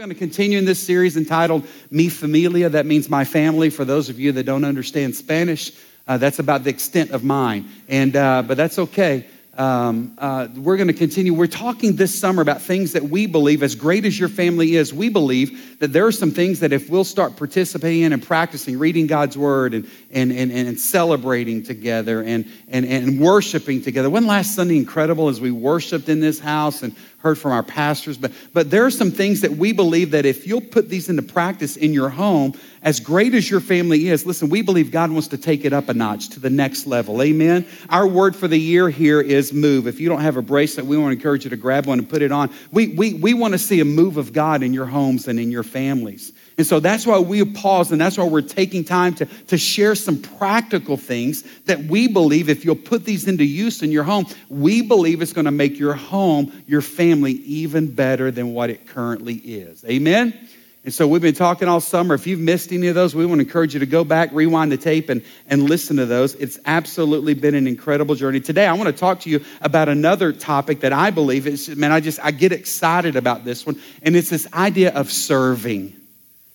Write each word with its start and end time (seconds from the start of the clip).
going 0.00 0.08
to 0.08 0.14
continue 0.14 0.56
in 0.56 0.64
this 0.64 0.82
series 0.82 1.18
entitled 1.18 1.62
Mi 1.90 2.08
Familia. 2.08 2.70
That 2.70 2.86
means 2.86 3.10
my 3.10 3.22
family. 3.22 3.68
For 3.68 3.84
those 3.84 4.08
of 4.08 4.18
you 4.18 4.32
that 4.32 4.44
don't 4.44 4.64
understand 4.64 5.14
Spanish, 5.14 5.72
uh, 6.08 6.16
that's 6.16 6.38
about 6.38 6.64
the 6.64 6.70
extent 6.70 7.10
of 7.10 7.22
mine. 7.22 7.68
And, 7.86 8.16
uh, 8.16 8.40
but 8.40 8.56
that's 8.56 8.78
okay. 8.78 9.26
Um, 9.58 10.16
uh, 10.16 10.48
we're 10.56 10.78
going 10.78 10.88
to 10.88 10.94
continue. 10.94 11.34
We're 11.34 11.48
talking 11.48 11.96
this 11.96 12.18
summer 12.18 12.40
about 12.40 12.62
things 12.62 12.92
that 12.92 13.02
we 13.02 13.26
believe, 13.26 13.62
as 13.62 13.74
great 13.74 14.06
as 14.06 14.18
your 14.18 14.30
family 14.30 14.76
is, 14.76 14.94
we 14.94 15.10
believe 15.10 15.78
that 15.80 15.92
there 15.92 16.06
are 16.06 16.12
some 16.12 16.30
things 16.30 16.60
that 16.60 16.72
if 16.72 16.88
we'll 16.88 17.04
start 17.04 17.36
participating 17.36 18.00
in 18.00 18.14
and 18.14 18.22
practicing, 18.22 18.78
reading 18.78 19.06
God's 19.06 19.36
word 19.36 19.74
and, 19.74 19.86
and, 20.12 20.32
and, 20.32 20.50
and 20.50 20.80
celebrating 20.80 21.62
together 21.62 22.22
and, 22.22 22.46
and, 22.68 22.86
and 22.86 23.20
worshiping 23.20 23.82
together. 23.82 24.08
One 24.08 24.26
last 24.26 24.54
Sunday 24.54 24.78
incredible 24.78 25.28
as 25.28 25.42
we 25.42 25.50
worshiped 25.50 26.08
in 26.08 26.20
this 26.20 26.38
house 26.38 26.82
and 26.82 26.96
heard 27.20 27.38
from 27.38 27.52
our 27.52 27.62
pastors, 27.62 28.16
but, 28.16 28.32
but 28.54 28.70
there 28.70 28.84
are 28.84 28.90
some 28.90 29.10
things 29.10 29.42
that 29.42 29.52
we 29.52 29.72
believe 29.72 30.10
that 30.12 30.24
if 30.24 30.46
you'll 30.46 30.60
put 30.60 30.88
these 30.88 31.10
into 31.10 31.22
practice 31.22 31.76
in 31.76 31.92
your 31.92 32.08
home, 32.08 32.54
as 32.82 32.98
great 32.98 33.34
as 33.34 33.50
your 33.50 33.60
family 33.60 34.08
is, 34.08 34.24
listen, 34.24 34.48
we 34.48 34.62
believe 34.62 34.90
God 34.90 35.10
wants 35.10 35.28
to 35.28 35.36
take 35.36 35.66
it 35.66 35.72
up 35.74 35.90
a 35.90 35.94
notch 35.94 36.30
to 36.30 36.40
the 36.40 36.48
next 36.48 36.86
level. 36.86 37.20
Amen. 37.20 37.66
Our 37.90 38.06
word 38.06 38.34
for 38.34 38.48
the 38.48 38.58
year 38.58 38.88
here 38.88 39.20
is 39.20 39.52
move. 39.52 39.86
If 39.86 40.00
you 40.00 40.08
don't 40.08 40.22
have 40.22 40.38
a 40.38 40.42
bracelet, 40.42 40.86
we 40.86 40.96
want 40.96 41.12
to 41.12 41.16
encourage 41.16 41.44
you 41.44 41.50
to 41.50 41.56
grab 41.56 41.84
one 41.84 41.98
and 41.98 42.08
put 42.08 42.22
it 42.22 42.32
on. 42.32 42.50
We, 42.72 42.88
we, 42.94 43.14
we 43.14 43.34
want 43.34 43.52
to 43.52 43.58
see 43.58 43.80
a 43.80 43.84
move 43.84 44.16
of 44.16 44.32
God 44.32 44.62
in 44.62 44.72
your 44.72 44.86
homes 44.86 45.28
and 45.28 45.38
in 45.38 45.50
your 45.50 45.62
families. 45.62 46.32
And 46.60 46.66
so 46.66 46.78
that's 46.78 47.06
why 47.06 47.18
we 47.18 47.42
pause 47.42 47.90
and 47.90 47.98
that's 47.98 48.18
why 48.18 48.24
we're 48.24 48.42
taking 48.42 48.84
time 48.84 49.14
to, 49.14 49.24
to 49.24 49.56
share 49.56 49.94
some 49.94 50.20
practical 50.20 50.98
things 50.98 51.42
that 51.64 51.84
we 51.84 52.06
believe 52.06 52.50
if 52.50 52.66
you'll 52.66 52.76
put 52.76 53.06
these 53.06 53.26
into 53.26 53.44
use 53.44 53.82
in 53.82 53.90
your 53.90 54.04
home, 54.04 54.26
we 54.50 54.82
believe 54.82 55.22
it's 55.22 55.32
going 55.32 55.46
to 55.46 55.50
make 55.52 55.78
your 55.78 55.94
home, 55.94 56.52
your 56.66 56.82
family, 56.82 57.32
even 57.32 57.90
better 57.90 58.30
than 58.30 58.52
what 58.52 58.68
it 58.68 58.86
currently 58.86 59.36
is. 59.36 59.82
Amen? 59.86 60.38
And 60.84 60.92
so 60.92 61.08
we've 61.08 61.22
been 61.22 61.34
talking 61.34 61.66
all 61.66 61.80
summer. 61.80 62.14
If 62.14 62.26
you've 62.26 62.40
missed 62.40 62.72
any 62.72 62.88
of 62.88 62.94
those, 62.94 63.14
we 63.14 63.24
want 63.24 63.38
to 63.38 63.46
encourage 63.46 63.72
you 63.72 63.80
to 63.80 63.86
go 63.86 64.04
back, 64.04 64.28
rewind 64.30 64.70
the 64.70 64.76
tape, 64.76 65.08
and, 65.08 65.22
and 65.46 65.62
listen 65.62 65.96
to 65.96 66.04
those. 66.04 66.34
It's 66.34 66.58
absolutely 66.66 67.32
been 67.32 67.54
an 67.54 67.66
incredible 67.66 68.16
journey. 68.16 68.40
Today, 68.40 68.66
I 68.66 68.74
want 68.74 68.88
to 68.88 68.92
talk 68.92 69.20
to 69.20 69.30
you 69.30 69.42
about 69.62 69.88
another 69.88 70.30
topic 70.30 70.80
that 70.80 70.92
I 70.92 71.10
believe 71.10 71.46
is, 71.46 71.70
man, 71.70 71.90
I 71.90 72.00
just, 72.00 72.22
I 72.22 72.32
get 72.32 72.52
excited 72.52 73.16
about 73.16 73.46
this 73.46 73.64
one. 73.64 73.80
And 74.02 74.14
it's 74.14 74.28
this 74.28 74.46
idea 74.52 74.92
of 74.92 75.10
serving 75.10 75.96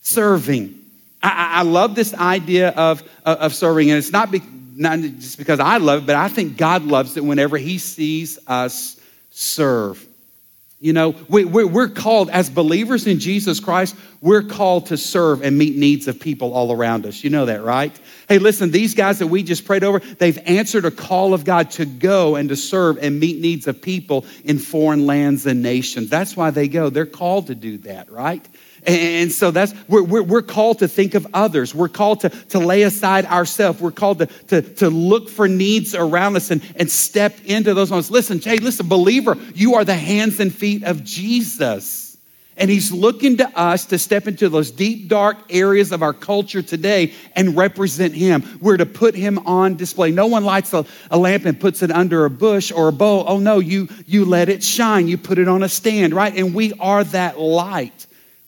serving. 0.05 0.79
I, 1.21 1.59
I 1.59 1.61
love 1.63 1.95
this 1.95 2.13
idea 2.13 2.69
of, 2.69 3.03
of 3.25 3.53
serving, 3.53 3.89
and 3.89 3.97
it's 3.97 4.11
not, 4.11 4.31
be, 4.31 4.41
not 4.75 4.99
just 4.99 5.37
because 5.37 5.59
I 5.59 5.77
love 5.77 6.03
it, 6.03 6.05
but 6.05 6.15
I 6.15 6.27
think 6.27 6.57
God 6.57 6.83
loves 6.83 7.17
it 7.17 7.25
whenever 7.25 7.57
He 7.57 7.79
sees 7.79 8.39
us 8.47 8.99
serve. 9.31 10.05
You 10.79 10.93
know, 10.93 11.15
we, 11.29 11.45
we're 11.45 11.87
called, 11.87 12.29
as 12.29 12.49
believers 12.49 13.07
in 13.07 13.17
Jesus 13.17 13.59
Christ, 13.59 13.95
we're 14.21 14.43
called 14.43 14.87
to 14.87 14.97
serve 14.97 15.41
and 15.41 15.57
meet 15.57 15.75
needs 15.75 16.07
of 16.07 16.19
people 16.19 16.53
all 16.53 16.71
around 16.71 17.07
us. 17.07 17.23
You 17.23 17.31
know 17.31 17.47
that, 17.47 17.63
right? 17.63 17.97
Hey, 18.29 18.37
listen, 18.37 18.69
these 18.69 18.93
guys 18.93 19.19
that 19.19 19.27
we 19.27 19.41
just 19.41 19.65
prayed 19.65 19.83
over, 19.83 19.99
they've 19.99 20.37
answered 20.45 20.85
a 20.85 20.91
call 20.91 21.33
of 21.33 21.43
God 21.43 21.71
to 21.71 21.85
go 21.85 22.35
and 22.35 22.49
to 22.49 22.55
serve 22.55 22.99
and 23.01 23.19
meet 23.19 23.39
needs 23.39 23.65
of 23.67 23.81
people 23.81 24.25
in 24.43 24.59
foreign 24.59 25.07
lands 25.07 25.47
and 25.47 25.63
nations. 25.63 26.09
That's 26.09 26.37
why 26.37 26.51
they 26.51 26.67
go. 26.67 26.91
They're 26.91 27.07
called 27.07 27.47
to 27.47 27.55
do 27.55 27.79
that, 27.79 28.11
right? 28.11 28.45
And 28.87 29.31
so 29.31 29.49
that's, 29.49 29.73
we're, 29.87 30.03
we're, 30.03 30.21
we're, 30.21 30.41
called 30.43 30.79
to 30.79 30.87
think 30.87 31.15
of 31.15 31.25
others. 31.33 31.73
We're 31.73 31.89
called 31.89 32.19
to, 32.21 32.29
to 32.29 32.59
lay 32.59 32.83
aside 32.83 33.25
ourselves. 33.25 33.81
We're 33.81 33.91
called 33.91 34.19
to, 34.19 34.25
to, 34.25 34.61
to 34.61 34.89
look 34.89 35.27
for 35.29 35.47
needs 35.47 35.95
around 35.95 36.35
us 36.35 36.51
and, 36.51 36.61
and 36.75 36.89
step 36.89 37.35
into 37.45 37.73
those 37.73 37.89
ones. 37.89 38.11
Listen, 38.11 38.39
hey, 38.39 38.57
listen, 38.57 38.87
believer, 38.87 39.37
you 39.55 39.75
are 39.75 39.85
the 39.85 39.95
hands 39.95 40.39
and 40.39 40.53
feet 40.53 40.83
of 40.83 41.03
Jesus. 41.03 42.05
And 42.57 42.69
he's 42.69 42.91
looking 42.91 43.37
to 43.37 43.59
us 43.59 43.85
to 43.87 43.97
step 43.97 44.27
into 44.27 44.47
those 44.47 44.71
deep, 44.71 45.09
dark 45.09 45.37
areas 45.49 45.91
of 45.91 46.01
our 46.01 46.13
culture 46.13 46.61
today 46.61 47.13
and 47.35 47.57
represent 47.57 48.13
him. 48.13 48.59
We're 48.61 48.77
to 48.77 48.85
put 48.85 49.13
him 49.13 49.39
on 49.39 49.75
display. 49.75 50.11
No 50.11 50.27
one 50.27 50.45
lights 50.45 50.73
a, 50.73 50.85
a, 51.11 51.17
lamp 51.17 51.45
and 51.45 51.59
puts 51.59 51.81
it 51.83 51.91
under 51.91 52.23
a 52.23 52.29
bush 52.29 52.71
or 52.71 52.87
a 52.87 52.93
bowl. 52.93 53.25
Oh 53.27 53.39
no, 53.39 53.59
you, 53.59 53.89
you 54.05 54.23
let 54.23 54.47
it 54.47 54.63
shine. 54.63 55.09
You 55.09 55.17
put 55.17 55.37
it 55.37 55.49
on 55.49 55.63
a 55.63 55.69
stand, 55.69 56.13
right? 56.13 56.33
And 56.33 56.53
we 56.53 56.71
are 56.79 57.03
that 57.05 57.37
light. 57.37 58.04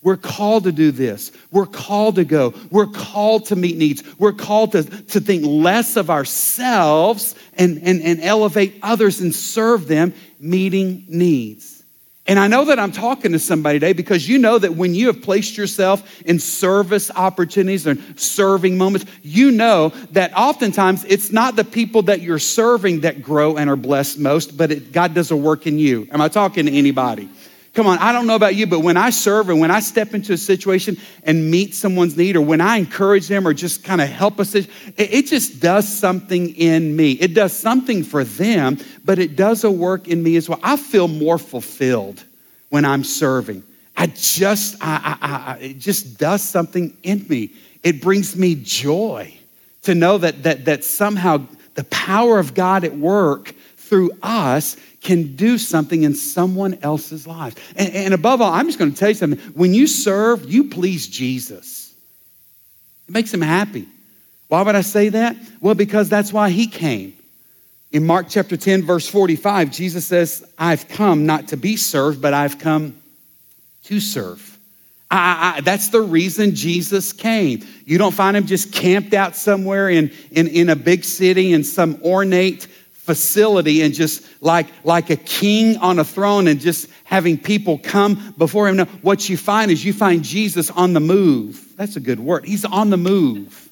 We're 0.08 0.16
called 0.16 0.64
to 0.64 0.72
do 0.72 0.92
this. 0.92 1.34
We're 1.52 1.66
called 1.66 2.16
to 2.16 2.24
go. 2.24 2.54
We're 2.72 2.88
called 2.88 3.48
to 3.48 3.58
meet 3.58 3.76
needs. 3.76 4.02
We're 4.18 4.32
called 4.32 4.72
to, 4.72 4.84
to 4.84 5.20
think 5.20 5.44
less 5.46 5.98
of 5.98 6.10
ourselves 6.10 7.36
and, 7.56 7.82
and, 7.84 8.02
and 8.02 8.22
elevate 8.22 8.76
others 8.82 9.20
and 9.20 9.36
serve 9.36 9.90
them, 9.90 10.14
meeting 10.40 11.04
needs. 11.10 11.84
And 12.26 12.40
I 12.40 12.48
know 12.48 12.64
that 12.64 12.80
I'm 12.80 12.94
talking 12.94 13.34
to 13.34 13.40
somebody 13.40 13.80
today 13.80 13.92
because 13.92 14.30
you 14.30 14.38
know 14.38 14.58
that 14.58 14.76
when 14.76 14.96
you 14.96 15.08
have 15.08 15.22
placed 15.22 15.58
yourself 15.58 16.22
in 16.22 16.40
service 16.40 17.12
opportunities 17.12 17.86
and 17.86 18.18
serving 18.18 18.78
moments, 18.78 19.08
you 19.24 19.52
know 19.52 19.90
that 20.12 20.32
oftentimes 20.38 21.04
it's 21.04 21.34
not 21.34 21.58
the 21.58 21.66
people 21.66 22.04
that 22.04 22.22
you're 22.22 22.40
serving 22.40 23.02
that 23.02 23.22
grow 23.22 23.58
and 23.58 23.70
are 23.70 23.76
blessed 23.76 24.20
most, 24.20 24.56
but 24.56 24.72
it, 24.72 24.94
God 24.94 25.14
does 25.14 25.32
a 25.32 25.36
work 25.36 25.68
in 25.68 25.78
you. 25.78 26.08
Am 26.12 26.22
I 26.22 26.30
talking 26.30 26.66
to 26.68 26.72
anybody? 26.72 27.30
Come 27.78 27.86
on, 27.86 28.00
I 28.00 28.12
don't 28.12 28.26
know 28.26 28.34
about 28.34 28.56
you, 28.56 28.66
but 28.66 28.80
when 28.80 28.98
I 28.98 29.12
serve 29.12 29.52
and 29.52 29.60
when 29.60 29.70
I 29.70 29.82
step 29.82 30.16
into 30.16 30.34
a 30.34 30.38
situation 30.38 30.98
and 31.22 31.52
meet 31.52 31.76
someone's 31.76 32.18
need, 32.18 32.36
or 32.36 32.42
when 32.42 32.60
I 32.60 32.78
encourage 32.78 33.28
them 33.28 33.48
or 33.48 33.54
just 33.54 33.84
kind 33.84 34.02
of 34.02 34.10
help 34.10 34.40
us, 34.40 34.56
it, 34.56 34.68
it 34.98 35.28
just 35.28 35.60
does 35.60 35.88
something 35.88 36.56
in 36.56 36.96
me. 36.96 37.12
It 37.12 37.36
does 37.36 37.56
something 37.56 38.02
for 38.04 38.24
them, 38.24 38.80
but 39.06 39.20
it 39.20 39.36
does 39.36 39.64
a 39.64 39.70
work 39.70 40.08
in 40.08 40.24
me 40.24 40.38
as 40.38 40.50
well. 40.50 40.60
I 40.64 40.76
feel 40.76 41.08
more 41.08 41.38
fulfilled 41.38 42.24
when 42.70 42.84
I'm 42.84 43.04
serving. 43.04 43.62
I 43.96 44.08
just, 44.08 44.78
I, 44.82 45.20
I, 45.22 45.52
I, 45.52 45.58
it 45.58 45.78
just 45.78 46.18
does 46.18 46.42
something 46.42 46.98
in 47.04 47.28
me. 47.30 47.52
It 47.84 48.02
brings 48.02 48.36
me 48.36 48.56
joy 48.56 49.38
to 49.84 49.94
know 49.94 50.18
that, 50.18 50.42
that, 50.42 50.66
that 50.66 50.84
somehow 50.84 51.46
the 51.76 51.84
power 51.84 52.40
of 52.40 52.56
God 52.56 52.86
at 52.86 52.98
work 52.98 53.54
through 53.88 54.12
us 54.22 54.78
can 55.02 55.36
do 55.36 55.58
something 55.58 56.04
in 56.04 56.14
someone 56.14 56.78
else's 56.82 57.26
life. 57.26 57.56
And, 57.78 57.94
and 57.94 58.14
above 58.14 58.42
all, 58.42 58.52
I'm 58.52 58.66
just 58.68 58.80
going 58.80 58.92
to 58.92 58.98
tell 58.98 59.10
you 59.10 59.16
something. 59.16 59.40
When 59.54 59.74
you 59.74 59.88
serve, 59.88 60.50
you 60.50 60.66
please 60.66 61.08
Jesus. 61.08 61.94
It 63.08 63.14
makes 63.14 63.34
him 63.34 63.42
happy. 63.42 63.88
Why 64.48 64.62
would 64.62 64.76
I 64.76 64.82
say 64.82 65.10
that? 65.10 65.36
Well, 65.62 65.76
because 65.76 66.10
that's 66.10 66.32
why 66.32 66.50
he 66.50 66.68
came. 66.68 67.14
In 67.92 68.06
Mark 68.06 68.28
chapter 68.30 68.58
10, 68.58 68.84
verse 68.84 69.08
45, 69.08 69.72
Jesus 69.72 70.06
says, 70.06 70.46
I've 70.58 70.88
come 70.90 71.26
not 71.26 71.50
to 71.50 71.58
be 71.58 71.78
served, 71.78 72.22
but 72.22 72.34
I've 72.34 72.60
come 72.60 72.96
to 73.86 74.00
serve. 74.00 74.58
I, 75.10 75.56
I, 75.58 75.62
that's 75.62 75.90
the 75.90 76.02
reason 76.02 76.54
Jesus 76.54 77.14
came. 77.14 77.66
You 77.86 77.98
don't 77.98 78.14
find 78.14 78.36
him 78.36 78.46
just 78.46 78.74
camped 78.74 79.14
out 79.14 79.38
somewhere 79.38 79.90
in, 79.90 80.12
in, 80.32 80.48
in 80.48 80.70
a 80.70 80.76
big 80.76 81.06
city 81.06 81.54
in 81.54 81.64
some 81.64 82.02
ornate 82.04 82.68
facility 83.08 83.82
and 83.82 83.94
just 83.94 84.24
like, 84.44 84.68
like 84.84 85.10
a 85.10 85.16
king 85.16 85.78
on 85.78 85.98
a 85.98 86.04
throne 86.04 86.48
and 86.48 86.60
just 86.60 86.90
having 87.06 87.38
people 87.38 87.80
come 87.80 88.36
before 88.38 88.68
him. 88.68 88.76
No, 88.76 88.86
what 89.02 89.30
you 89.30 89.38
find 89.38 89.72
is 89.72 89.84
you 89.84 89.94
find 89.94 90.24
Jesus 90.24 90.70
on 90.70 90.92
the 90.92 91.00
move. 91.00 91.74
That's 91.78 91.96
a 91.96 92.02
good 92.02 92.20
word. 92.20 92.46
He's 92.46 92.66
on 92.66 92.90
the 92.90 92.98
move. 92.98 93.64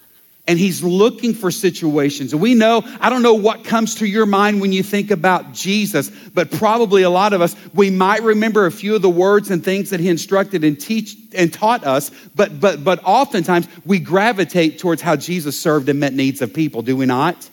And 0.47 0.57
he's 0.59 0.83
looking 0.83 1.33
for 1.33 1.49
situations. 1.49 2.31
And 2.31 2.41
we 2.41 2.53
know, 2.53 2.83
I 3.01 3.09
don't 3.09 3.23
know 3.23 3.33
what 3.33 3.65
comes 3.65 3.95
to 3.95 4.05
your 4.05 4.27
mind 4.27 4.61
when 4.61 4.71
you 4.71 4.83
think 4.83 5.11
about 5.11 5.53
Jesus, 5.53 6.11
but 6.33 6.51
probably 6.51 7.01
a 7.01 7.09
lot 7.09 7.33
of 7.33 7.41
us, 7.41 7.55
we 7.73 7.89
might 7.89 8.21
remember 8.21 8.67
a 8.67 8.71
few 8.71 8.95
of 8.95 9.01
the 9.01 9.09
words 9.09 9.49
and 9.49 9.65
things 9.65 9.89
that 9.89 9.99
he 9.99 10.07
instructed 10.07 10.63
and 10.63 10.79
teach 10.79 11.17
and 11.33 11.51
taught 11.51 11.83
us, 11.83 12.11
but 12.35 12.59
but 12.61 12.83
but 12.83 13.01
oftentimes 13.03 13.67
we 13.85 13.97
gravitate 13.99 14.77
towards 14.77 15.01
how 15.01 15.15
Jesus 15.15 15.59
served 15.59 15.89
and 15.89 15.99
met 15.99 16.13
needs 16.13 16.43
of 16.43 16.53
people, 16.53 16.83
do 16.83 16.95
we 16.95 17.07
not? 17.07 17.49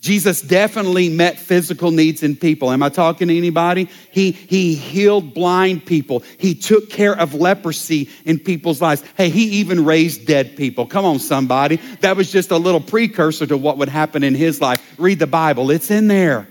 Jesus 0.00 0.40
definitely 0.40 1.10
met 1.10 1.38
physical 1.38 1.90
needs 1.90 2.22
in 2.22 2.34
people. 2.34 2.72
Am 2.72 2.82
I 2.82 2.88
talking 2.88 3.28
to 3.28 3.36
anybody? 3.36 3.86
He, 4.10 4.32
he 4.32 4.74
healed 4.74 5.34
blind 5.34 5.84
people. 5.84 6.22
He 6.38 6.54
took 6.54 6.88
care 6.88 7.14
of 7.14 7.34
leprosy 7.34 8.08
in 8.24 8.38
people's 8.38 8.80
lives. 8.80 9.04
Hey, 9.16 9.28
he 9.28 9.60
even 9.60 9.84
raised 9.84 10.26
dead 10.26 10.56
people. 10.56 10.86
Come 10.86 11.04
on, 11.04 11.18
somebody. 11.18 11.76
That 12.00 12.16
was 12.16 12.32
just 12.32 12.50
a 12.50 12.56
little 12.56 12.80
precursor 12.80 13.46
to 13.46 13.58
what 13.58 13.76
would 13.76 13.90
happen 13.90 14.24
in 14.24 14.34
his 14.34 14.58
life. 14.58 14.82
Read 14.98 15.18
the 15.18 15.26
Bible, 15.26 15.70
it's 15.70 15.90
in 15.90 16.08
there. 16.08 16.48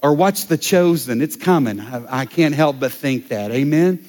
Or 0.00 0.14
watch 0.14 0.46
The 0.46 0.56
Chosen, 0.56 1.20
it's 1.20 1.36
coming. 1.36 1.80
I, 1.80 2.20
I 2.20 2.24
can't 2.24 2.54
help 2.54 2.78
but 2.78 2.92
think 2.92 3.28
that. 3.28 3.50
Amen? 3.50 4.04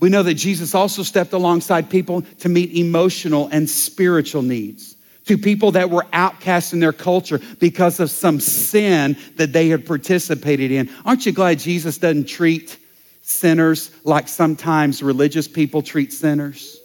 We 0.00 0.10
know 0.10 0.22
that 0.22 0.34
Jesus 0.34 0.74
also 0.74 1.02
stepped 1.02 1.32
alongside 1.32 1.88
people 1.88 2.22
to 2.40 2.50
meet 2.50 2.76
emotional 2.76 3.48
and 3.50 3.68
spiritual 3.70 4.42
needs 4.42 4.91
to 5.26 5.38
people 5.38 5.72
that 5.72 5.90
were 5.90 6.06
outcast 6.12 6.72
in 6.72 6.80
their 6.80 6.92
culture 6.92 7.40
because 7.60 8.00
of 8.00 8.10
some 8.10 8.40
sin 8.40 9.16
that 9.36 9.52
they 9.52 9.68
had 9.68 9.86
participated 9.86 10.70
in. 10.70 10.90
Aren't 11.04 11.26
you 11.26 11.32
glad 11.32 11.58
Jesus 11.58 11.98
doesn't 11.98 12.28
treat 12.28 12.78
sinners 13.22 13.90
like 14.04 14.28
sometimes 14.28 15.02
religious 15.02 15.46
people 15.46 15.82
treat 15.82 16.12
sinners? 16.12 16.78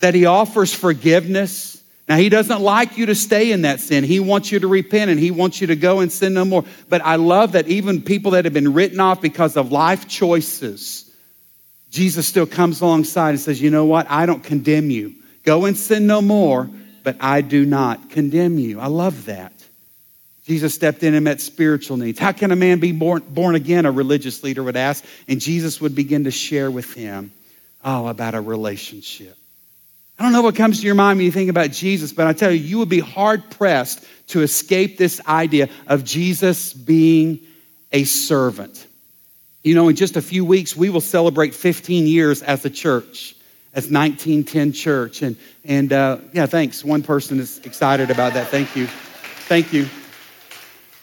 That 0.00 0.14
he 0.14 0.26
offers 0.26 0.72
forgiveness. 0.72 1.82
Now, 2.08 2.16
he 2.16 2.28
doesn't 2.28 2.60
like 2.60 2.98
you 2.98 3.06
to 3.06 3.14
stay 3.14 3.50
in 3.50 3.62
that 3.62 3.80
sin. 3.80 4.04
He 4.04 4.20
wants 4.20 4.52
you 4.52 4.60
to 4.60 4.68
repent 4.68 5.10
and 5.10 5.18
he 5.18 5.30
wants 5.30 5.60
you 5.60 5.68
to 5.68 5.76
go 5.76 6.00
and 6.00 6.12
sin 6.12 6.34
no 6.34 6.44
more. 6.44 6.64
But 6.88 7.02
I 7.02 7.16
love 7.16 7.52
that 7.52 7.66
even 7.66 8.02
people 8.02 8.32
that 8.32 8.44
have 8.44 8.54
been 8.54 8.74
written 8.74 9.00
off 9.00 9.20
because 9.20 9.56
of 9.56 9.72
life 9.72 10.06
choices, 10.06 11.10
Jesus 11.90 12.26
still 12.26 12.46
comes 12.46 12.80
alongside 12.82 13.30
and 13.30 13.40
says, 13.40 13.60
You 13.60 13.70
know 13.70 13.86
what? 13.86 14.10
I 14.10 14.26
don't 14.26 14.44
condemn 14.44 14.90
you. 14.90 15.14
Go 15.44 15.64
and 15.64 15.76
sin 15.76 16.06
no 16.06 16.20
more, 16.20 16.68
but 17.04 17.16
I 17.20 17.42
do 17.42 17.64
not 17.64 18.10
condemn 18.10 18.58
you. 18.58 18.80
I 18.80 18.86
love 18.88 19.26
that. 19.26 19.52
Jesus 20.46 20.74
stepped 20.74 21.02
in 21.02 21.14
and 21.14 21.24
met 21.24 21.40
spiritual 21.40 21.96
needs. 21.96 22.18
How 22.18 22.32
can 22.32 22.50
a 22.50 22.56
man 22.56 22.80
be 22.80 22.92
born, 22.92 23.22
born 23.28 23.54
again? 23.54 23.86
A 23.86 23.92
religious 23.92 24.42
leader 24.42 24.62
would 24.62 24.76
ask. 24.76 25.04
And 25.28 25.40
Jesus 25.40 25.80
would 25.80 25.94
begin 25.94 26.24
to 26.24 26.30
share 26.30 26.70
with 26.70 26.92
him, 26.92 27.32
oh, 27.84 28.08
about 28.08 28.34
a 28.34 28.40
relationship. 28.40 29.36
I 30.18 30.22
don't 30.22 30.32
know 30.32 30.42
what 30.42 30.54
comes 30.54 30.80
to 30.80 30.86
your 30.86 30.94
mind 30.94 31.18
when 31.18 31.26
you 31.26 31.32
think 31.32 31.50
about 31.50 31.70
Jesus, 31.70 32.12
but 32.12 32.26
I 32.26 32.32
tell 32.32 32.50
you, 32.50 32.58
you 32.58 32.78
would 32.78 32.88
be 32.88 33.00
hard 33.00 33.50
pressed 33.50 34.04
to 34.28 34.42
escape 34.42 34.96
this 34.96 35.20
idea 35.26 35.68
of 35.86 36.04
Jesus 36.04 36.72
being 36.72 37.40
a 37.90 38.04
servant. 38.04 38.86
You 39.62 39.74
know, 39.74 39.88
in 39.88 39.96
just 39.96 40.16
a 40.16 40.22
few 40.22 40.44
weeks, 40.44 40.76
we 40.76 40.90
will 40.90 41.00
celebrate 41.00 41.54
15 41.54 42.06
years 42.06 42.42
as 42.42 42.64
a 42.64 42.70
church, 42.70 43.34
as 43.74 43.90
1910 43.90 44.72
Church. 44.72 45.22
And, 45.22 45.36
and 45.64 45.92
uh, 45.92 46.18
yeah, 46.32 46.46
thanks. 46.46 46.84
One 46.84 47.02
person 47.02 47.40
is 47.40 47.58
excited 47.64 48.10
about 48.10 48.34
that. 48.34 48.48
Thank 48.48 48.76
you. 48.76 48.86
Thank 48.86 49.72
you. 49.72 49.88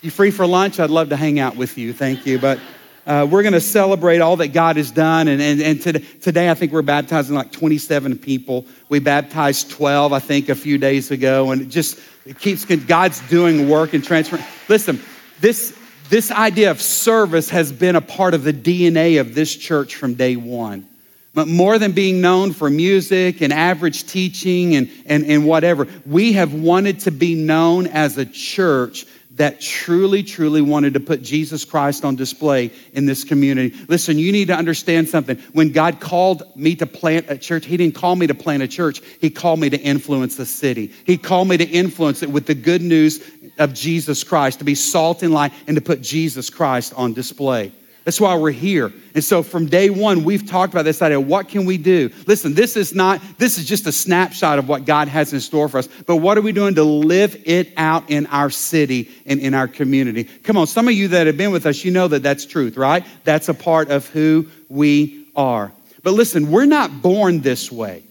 You 0.02 0.10
free 0.10 0.32
for 0.32 0.48
lunch? 0.48 0.80
I'd 0.80 0.90
love 0.90 1.10
to 1.10 1.16
hang 1.16 1.40
out 1.40 1.56
with 1.56 1.78
you. 1.78 1.94
Thank 1.94 2.26
you. 2.26 2.40
But 2.40 2.60
uh, 3.06 3.28
we're 3.30 3.44
going 3.44 3.54
to 3.54 3.62
celebrate 3.62 4.20
all 4.20 4.38
that 4.38 4.50
God 4.50 4.78
has 4.78 4.90
done. 4.90 5.28
And, 5.28 5.42
and, 5.42 5.62
and 5.62 5.82
today, 5.82 6.06
today, 6.22 6.50
I 6.50 6.54
think 6.54 6.72
we're 6.72 6.82
baptizing 6.82 7.36
like 7.36 7.52
27 7.52 8.18
people. 8.20 8.66
We 8.90 9.00
baptized 9.00 9.70
12, 9.72 10.14
I 10.14 10.20
think, 10.20 10.50
a 10.50 10.56
few 10.56 10.78
days 10.78 11.12
ago. 11.12 11.52
And 11.52 11.62
it 11.62 11.70
just 11.70 12.00
it 12.26 12.40
keeps, 12.40 12.66
God's 12.66 13.20
doing 13.28 13.68
work 13.68 13.94
and 13.94 14.04
transferring. 14.04 14.44
Listen, 14.70 15.02
this, 15.40 15.78
this 16.10 16.32
idea 16.32 16.72
of 16.72 16.82
service 16.82 17.50
has 17.50 17.72
been 17.72 17.96
a 17.96 18.02
part 18.02 18.34
of 18.34 18.44
the 18.44 18.54
DNA 18.54 19.20
of 19.20 19.34
this 19.34 19.56
church 19.56 19.96
from 19.96 20.14
day 20.14 20.36
one. 20.36 20.88
But 21.34 21.48
more 21.48 21.80
than 21.80 21.94
being 21.94 22.20
known 22.20 22.52
for 22.52 22.70
music 22.70 23.42
and 23.42 23.54
average 23.54 24.06
teaching 24.06 24.76
and, 24.76 24.92
and, 25.06 25.26
and 25.26 25.46
whatever, 25.46 25.88
we 26.06 26.34
have 26.34 26.54
wanted 26.54 27.00
to 27.02 27.12
be 27.12 27.36
known 27.36 27.88
as 27.88 28.18
a 28.18 28.26
church 28.26 29.06
that 29.36 29.62
truly, 29.62 30.24
truly 30.24 30.62
wanted 30.62 30.94
to 30.94 31.00
put 31.00 31.22
Jesus 31.22 31.64
Christ 31.64 32.04
on 32.04 32.18
display 32.18 32.70
in 32.92 33.06
this 33.06 33.24
community. 33.24 33.74
Listen, 33.88 34.20
you 34.20 34.32
need 34.32 34.50
to 34.50 34.56
understand 34.56 35.08
something. 35.08 35.38
When 35.54 35.72
God 35.72 36.02
called 36.02 36.44
me 36.58 36.76
to 36.76 36.86
plant 36.86 37.28
a 37.30 37.38
church, 37.38 37.66
He 37.66 37.78
didn't 37.78 37.96
call 37.96 38.18
me 38.18 38.28
to 38.28 38.36
plant 38.36 38.62
a 38.62 38.68
church, 38.68 39.02
He 39.22 39.30
called 39.30 39.62
me 39.62 39.70
to 39.70 39.80
influence 39.80 40.36
the 40.36 40.46
city. 40.46 40.92
He 41.06 41.18
called 41.18 41.48
me 41.48 41.58
to 41.58 41.66
influence 41.66 42.24
it 42.24 42.30
with 42.30 42.46
the 42.46 42.56
good 42.56 42.82
news 42.82 43.22
of 43.58 43.74
Jesus 43.74 44.24
Christ, 44.26 44.60
to 44.60 44.66
be 44.66 44.76
salt 44.76 45.24
and 45.24 45.34
light, 45.34 45.54
and 45.66 45.76
to 45.78 45.82
put 45.82 46.02
Jesus 46.02 46.50
Christ 46.50 46.94
on 46.96 47.14
display. 47.14 47.72
That's 48.04 48.20
why 48.20 48.36
we're 48.36 48.50
here. 48.52 48.92
And 49.14 49.24
so 49.24 49.44
from 49.44 49.68
day 49.68 49.92
one, 49.92 50.24
we've 50.24 50.48
talked 50.48 50.74
about 50.74 50.86
this 50.86 51.02
idea. 51.04 51.20
What 51.20 51.50
can 51.50 51.66
we 51.66 51.78
do? 51.78 52.10
Listen, 52.26 52.56
this 52.56 52.76
is 52.76 52.96
not, 52.96 53.22
this 53.38 53.60
is 53.60 53.66
just 53.66 53.86
a 53.86 53.92
snapshot 53.92 54.58
of 54.58 54.68
what 54.68 54.86
God 54.86 55.08
has 55.08 55.34
in 55.34 55.40
store 55.40 55.70
for 55.70 55.78
us. 55.78 55.88
But 56.08 56.16
what 56.16 56.38
are 56.38 56.42
we 56.42 56.52
doing 56.52 56.74
to 56.76 56.84
live 56.84 57.40
it 57.46 57.74
out 57.78 58.10
in 58.10 58.26
our 58.28 58.50
city 58.50 59.12
and 59.28 59.40
in 59.40 59.54
our 59.54 59.68
community? 59.68 60.24
Come 60.24 60.58
on, 60.58 60.66
some 60.66 60.88
of 60.88 60.96
you 60.96 61.10
that 61.10 61.28
have 61.28 61.38
been 61.38 61.52
with 61.52 61.68
us, 61.68 61.84
you 61.84 61.92
know 61.92 62.08
that 62.08 62.24
that's 62.24 62.46
truth, 62.46 62.76
right? 62.76 63.06
That's 63.24 63.50
a 63.50 63.54
part 63.54 63.92
of 63.92 64.08
who 64.08 64.48
we 64.68 65.28
are. 65.36 65.72
But 66.02 66.14
listen, 66.14 66.50
we're 66.50 66.66
not 66.66 67.04
born 67.04 67.42
this 67.42 67.72
way. 67.72 68.04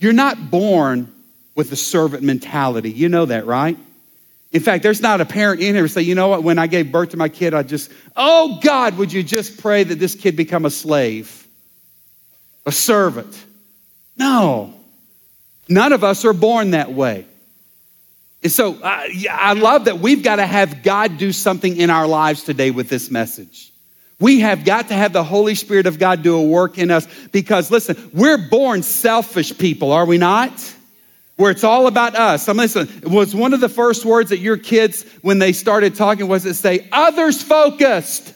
You're 0.00 0.12
not 0.12 0.50
born 0.50 1.12
with 1.54 1.70
a 1.70 1.76
servant 1.76 2.24
mentality. 2.24 2.90
You 2.90 3.08
know 3.08 3.26
that, 3.26 3.46
right? 3.46 3.78
In 4.52 4.62
fact, 4.62 4.82
there's 4.82 5.00
not 5.00 5.20
a 5.20 5.24
parent 5.24 5.60
in 5.60 5.74
here 5.74 5.88
say, 5.88 6.02
you 6.02 6.14
know 6.14 6.28
what, 6.28 6.42
when 6.42 6.58
I 6.58 6.66
gave 6.66 6.92
birth 6.92 7.10
to 7.10 7.16
my 7.16 7.28
kid, 7.28 7.52
I 7.52 7.62
just, 7.62 7.90
oh 8.16 8.58
God, 8.62 8.96
would 8.96 9.12
you 9.12 9.22
just 9.22 9.60
pray 9.60 9.84
that 9.84 9.98
this 9.98 10.14
kid 10.14 10.36
become 10.36 10.64
a 10.64 10.70
slave, 10.70 11.46
a 12.64 12.72
servant? 12.72 13.44
No. 14.16 14.72
None 15.68 15.92
of 15.92 16.04
us 16.04 16.24
are 16.24 16.32
born 16.32 16.70
that 16.70 16.92
way. 16.92 17.26
And 18.42 18.52
so 18.52 18.78
I, 18.82 19.26
I 19.30 19.52
love 19.54 19.86
that 19.86 19.98
we've 19.98 20.22
got 20.22 20.36
to 20.36 20.46
have 20.46 20.82
God 20.84 21.18
do 21.18 21.32
something 21.32 21.76
in 21.76 21.90
our 21.90 22.06
lives 22.06 22.44
today 22.44 22.70
with 22.70 22.88
this 22.88 23.10
message. 23.10 23.72
We 24.20 24.40
have 24.40 24.64
got 24.64 24.88
to 24.88 24.94
have 24.94 25.12
the 25.12 25.24
Holy 25.24 25.54
Spirit 25.54 25.86
of 25.86 25.98
God 25.98 26.22
do 26.22 26.36
a 26.36 26.42
work 26.42 26.78
in 26.78 26.90
us 26.90 27.06
because, 27.32 27.70
listen, 27.70 28.10
we're 28.14 28.38
born 28.38 28.82
selfish 28.82 29.58
people, 29.58 29.92
are 29.92 30.06
we 30.06 30.16
not? 30.16 30.74
Where 31.36 31.50
it's 31.50 31.64
all 31.64 31.86
about 31.86 32.16
us. 32.16 32.48
I'm 32.48 32.56
listen, 32.56 32.88
was 33.04 33.34
one 33.34 33.52
of 33.52 33.60
the 33.60 33.68
first 33.68 34.04
words 34.04 34.30
that 34.30 34.38
your 34.38 34.56
kids, 34.56 35.04
when 35.22 35.38
they 35.38 35.52
started 35.52 35.94
talking, 35.94 36.28
was 36.28 36.46
it 36.46 36.54
say, 36.54 36.88
others 36.90 37.42
focused? 37.42 38.34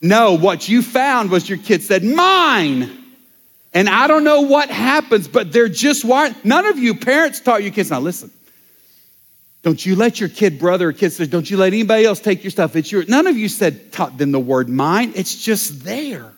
No, 0.00 0.38
what 0.38 0.68
you 0.68 0.80
found 0.82 1.30
was 1.30 1.48
your 1.48 1.58
kids 1.58 1.86
said, 1.86 2.04
mine. 2.04 2.96
And 3.74 3.88
I 3.88 4.06
don't 4.06 4.24
know 4.24 4.42
what 4.42 4.70
happens, 4.70 5.28
but 5.28 5.52
they're 5.52 5.68
just 5.68 6.04
wired. 6.04 6.34
None 6.44 6.66
of 6.66 6.78
you 6.78 6.94
parents 6.94 7.40
taught 7.40 7.62
your 7.62 7.72
kids, 7.72 7.90
now 7.90 8.00
listen, 8.00 8.30
don't 9.62 9.84
you 9.84 9.94
let 9.94 10.18
your 10.18 10.28
kid, 10.28 10.58
brother, 10.58 10.88
or 10.88 10.92
kid, 10.92 11.12
don't 11.30 11.50
you 11.50 11.56
let 11.56 11.68
anybody 11.68 12.04
else 12.04 12.20
take 12.20 12.42
your 12.42 12.50
stuff. 12.50 12.76
It's 12.76 12.90
your, 12.90 13.04
none 13.06 13.26
of 13.26 13.36
you 13.36 13.48
said, 13.48 13.92
taught 13.92 14.16
them 14.16 14.32
the 14.32 14.40
word 14.40 14.68
mine. 14.68 15.12
It's 15.16 15.34
just 15.34 15.84
there. 15.84 16.32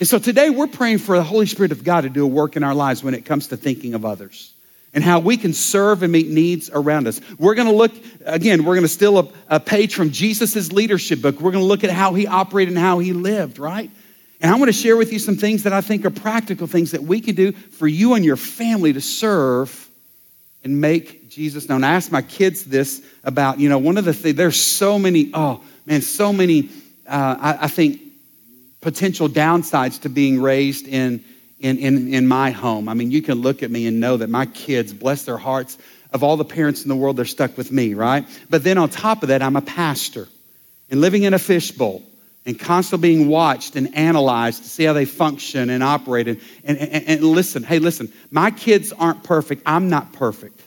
And 0.00 0.08
so 0.08 0.18
today 0.18 0.48
we're 0.48 0.66
praying 0.66 0.98
for 0.98 1.14
the 1.14 1.22
Holy 1.22 1.44
Spirit 1.44 1.72
of 1.72 1.84
God 1.84 2.00
to 2.00 2.08
do 2.08 2.24
a 2.24 2.26
work 2.26 2.56
in 2.56 2.64
our 2.64 2.74
lives 2.74 3.04
when 3.04 3.12
it 3.12 3.26
comes 3.26 3.48
to 3.48 3.56
thinking 3.58 3.92
of 3.92 4.06
others 4.06 4.54
and 4.94 5.04
how 5.04 5.20
we 5.20 5.36
can 5.36 5.52
serve 5.52 6.02
and 6.02 6.10
meet 6.10 6.28
needs 6.28 6.70
around 6.72 7.06
us. 7.06 7.20
We're 7.38 7.54
going 7.54 7.68
to 7.68 7.74
look, 7.74 7.92
again, 8.24 8.64
we're 8.64 8.74
going 8.74 8.82
to 8.82 8.88
steal 8.88 9.18
a, 9.18 9.28
a 9.48 9.60
page 9.60 9.94
from 9.94 10.10
Jesus' 10.10 10.72
leadership 10.72 11.20
book. 11.20 11.38
We're 11.38 11.52
going 11.52 11.62
to 11.62 11.68
look 11.68 11.84
at 11.84 11.90
how 11.90 12.14
he 12.14 12.26
operated 12.26 12.72
and 12.72 12.82
how 12.82 12.98
he 12.98 13.12
lived, 13.12 13.58
right? 13.58 13.90
And 14.40 14.50
I 14.50 14.56
want 14.56 14.70
to 14.70 14.72
share 14.72 14.96
with 14.96 15.12
you 15.12 15.18
some 15.18 15.36
things 15.36 15.64
that 15.64 15.74
I 15.74 15.82
think 15.82 16.06
are 16.06 16.10
practical 16.10 16.66
things 16.66 16.92
that 16.92 17.02
we 17.02 17.20
can 17.20 17.34
do 17.34 17.52
for 17.52 17.86
you 17.86 18.14
and 18.14 18.24
your 18.24 18.36
family 18.36 18.94
to 18.94 19.02
serve 19.02 19.86
and 20.64 20.80
make 20.80 21.28
Jesus 21.28 21.68
known. 21.68 21.84
I 21.84 21.92
asked 21.92 22.10
my 22.10 22.22
kids 22.22 22.64
this 22.64 23.04
about, 23.22 23.60
you 23.60 23.68
know, 23.68 23.78
one 23.78 23.98
of 23.98 24.06
the 24.06 24.14
things, 24.14 24.36
there's 24.36 24.60
so 24.60 24.98
many, 24.98 25.30
oh 25.34 25.62
man, 25.84 26.00
so 26.00 26.32
many, 26.32 26.70
uh, 27.06 27.36
I, 27.38 27.64
I 27.64 27.68
think, 27.68 28.00
potential 28.80 29.28
downsides 29.28 30.00
to 30.02 30.08
being 30.08 30.40
raised 30.40 30.88
in, 30.88 31.22
in, 31.60 31.78
in, 31.78 32.14
in 32.14 32.26
my 32.26 32.50
home. 32.50 32.88
I 32.88 32.94
mean, 32.94 33.10
you 33.10 33.22
can 33.22 33.42
look 33.42 33.62
at 33.62 33.70
me 33.70 33.86
and 33.86 34.00
know 34.00 34.16
that 34.16 34.30
my 34.30 34.46
kids, 34.46 34.92
bless 34.92 35.24
their 35.24 35.36
hearts, 35.36 35.78
of 36.12 36.22
all 36.22 36.36
the 36.36 36.44
parents 36.44 36.82
in 36.82 36.88
the 36.88 36.96
world, 36.96 37.16
they're 37.16 37.24
stuck 37.24 37.56
with 37.56 37.70
me, 37.70 37.94
right? 37.94 38.26
But 38.48 38.64
then 38.64 38.78
on 38.78 38.88
top 38.88 39.22
of 39.22 39.28
that, 39.28 39.42
I'm 39.42 39.56
a 39.56 39.62
pastor 39.62 40.28
and 40.90 41.00
living 41.00 41.22
in 41.22 41.34
a 41.34 41.38
fishbowl 41.38 42.02
and 42.46 42.58
constantly 42.58 43.14
being 43.14 43.28
watched 43.28 43.76
and 43.76 43.94
analyzed 43.94 44.62
to 44.62 44.68
see 44.68 44.84
how 44.84 44.92
they 44.92 45.04
function 45.04 45.70
and 45.70 45.82
operate. 45.82 46.26
And, 46.26 46.40
and, 46.64 46.78
and, 46.78 47.04
and 47.06 47.22
listen, 47.22 47.62
hey, 47.62 47.78
listen, 47.78 48.12
my 48.30 48.50
kids 48.50 48.92
aren't 48.92 49.22
perfect. 49.22 49.62
I'm 49.66 49.88
not 49.88 50.12
perfect. 50.12 50.60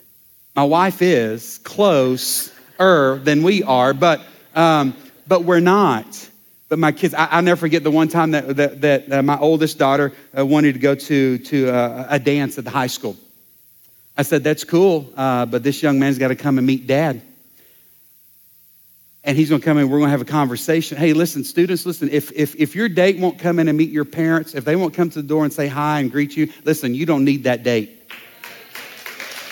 My 0.56 0.64
wife 0.64 1.02
is 1.02 1.58
closer 1.60 2.52
than 2.78 3.44
we 3.44 3.64
are, 3.64 3.94
but, 3.94 4.22
um, 4.56 4.96
but 5.28 5.44
we're 5.44 5.60
not. 5.60 6.30
But 6.70 6.80
my 6.80 6.92
kids, 6.92 7.14
I, 7.14 7.36
will 7.36 7.44
never 7.44 7.60
forget 7.60 7.84
the 7.84 7.92
one 7.92 8.08
time 8.08 8.32
that, 8.32 8.56
that, 8.56 8.82
that 8.82 9.12
uh, 9.12 9.22
my 9.22 9.38
oldest 9.38 9.78
daughter 9.78 10.14
uh, 10.38 10.46
wanted 10.46 10.74
to 10.74 10.80
go 10.80 10.96
to, 10.96 11.38
to 11.38 11.70
uh, 11.70 12.08
a 12.10 12.20
dance 12.20 12.58
at 12.58 12.64
the 12.64 12.72
high 12.72 12.88
school. 12.88 13.16
I 14.18 14.24
said, 14.24 14.44
That's 14.44 14.64
cool, 14.64 15.12
uh, 15.16 15.46
but 15.46 15.64
this 15.64 15.84
young 15.84 16.00
man's 16.00 16.18
got 16.18 16.30
to 16.30 16.36
come 16.36 16.58
and 16.58 16.66
meet 16.66 16.88
dad. 16.88 17.22
And 19.26 19.38
he's 19.38 19.50
going 19.50 19.62
to 19.62 19.66
come 19.66 19.78
in, 19.78 19.90
we're 19.90 20.00
going 20.00 20.08
to 20.08 20.12
have 20.12 20.22
a 20.22 20.26
conversation. 20.26 20.98
Hey, 20.98 21.14
listen, 21.14 21.46
students, 21.46 21.86
listen, 21.86 22.10
if, 22.12 22.32
if, 22.34 22.56
if 22.56 22.76
your 22.76 22.90
date 22.90 23.20
won't 23.20 23.40
come 23.40 23.58
in 23.58 23.70
and 23.70 23.78
meet 23.78 23.90
your 23.90 24.04
parents, 24.04 24.54
if 24.54 24.66
they 24.66 24.76
won't 24.76 24.94
come 24.94 25.10
to 25.12 25.22
the 25.22 25.28
door 25.28 25.46
and 25.46 25.54
say 25.54 25.68
hi 25.68 26.02
and 26.02 26.12
greet 26.12 26.36
you, 26.36 26.52
listen, 26.66 26.94
you 26.94 27.06
don't 27.06 27.24
need 27.24 27.46
that 27.46 27.64
date. 27.64 28.02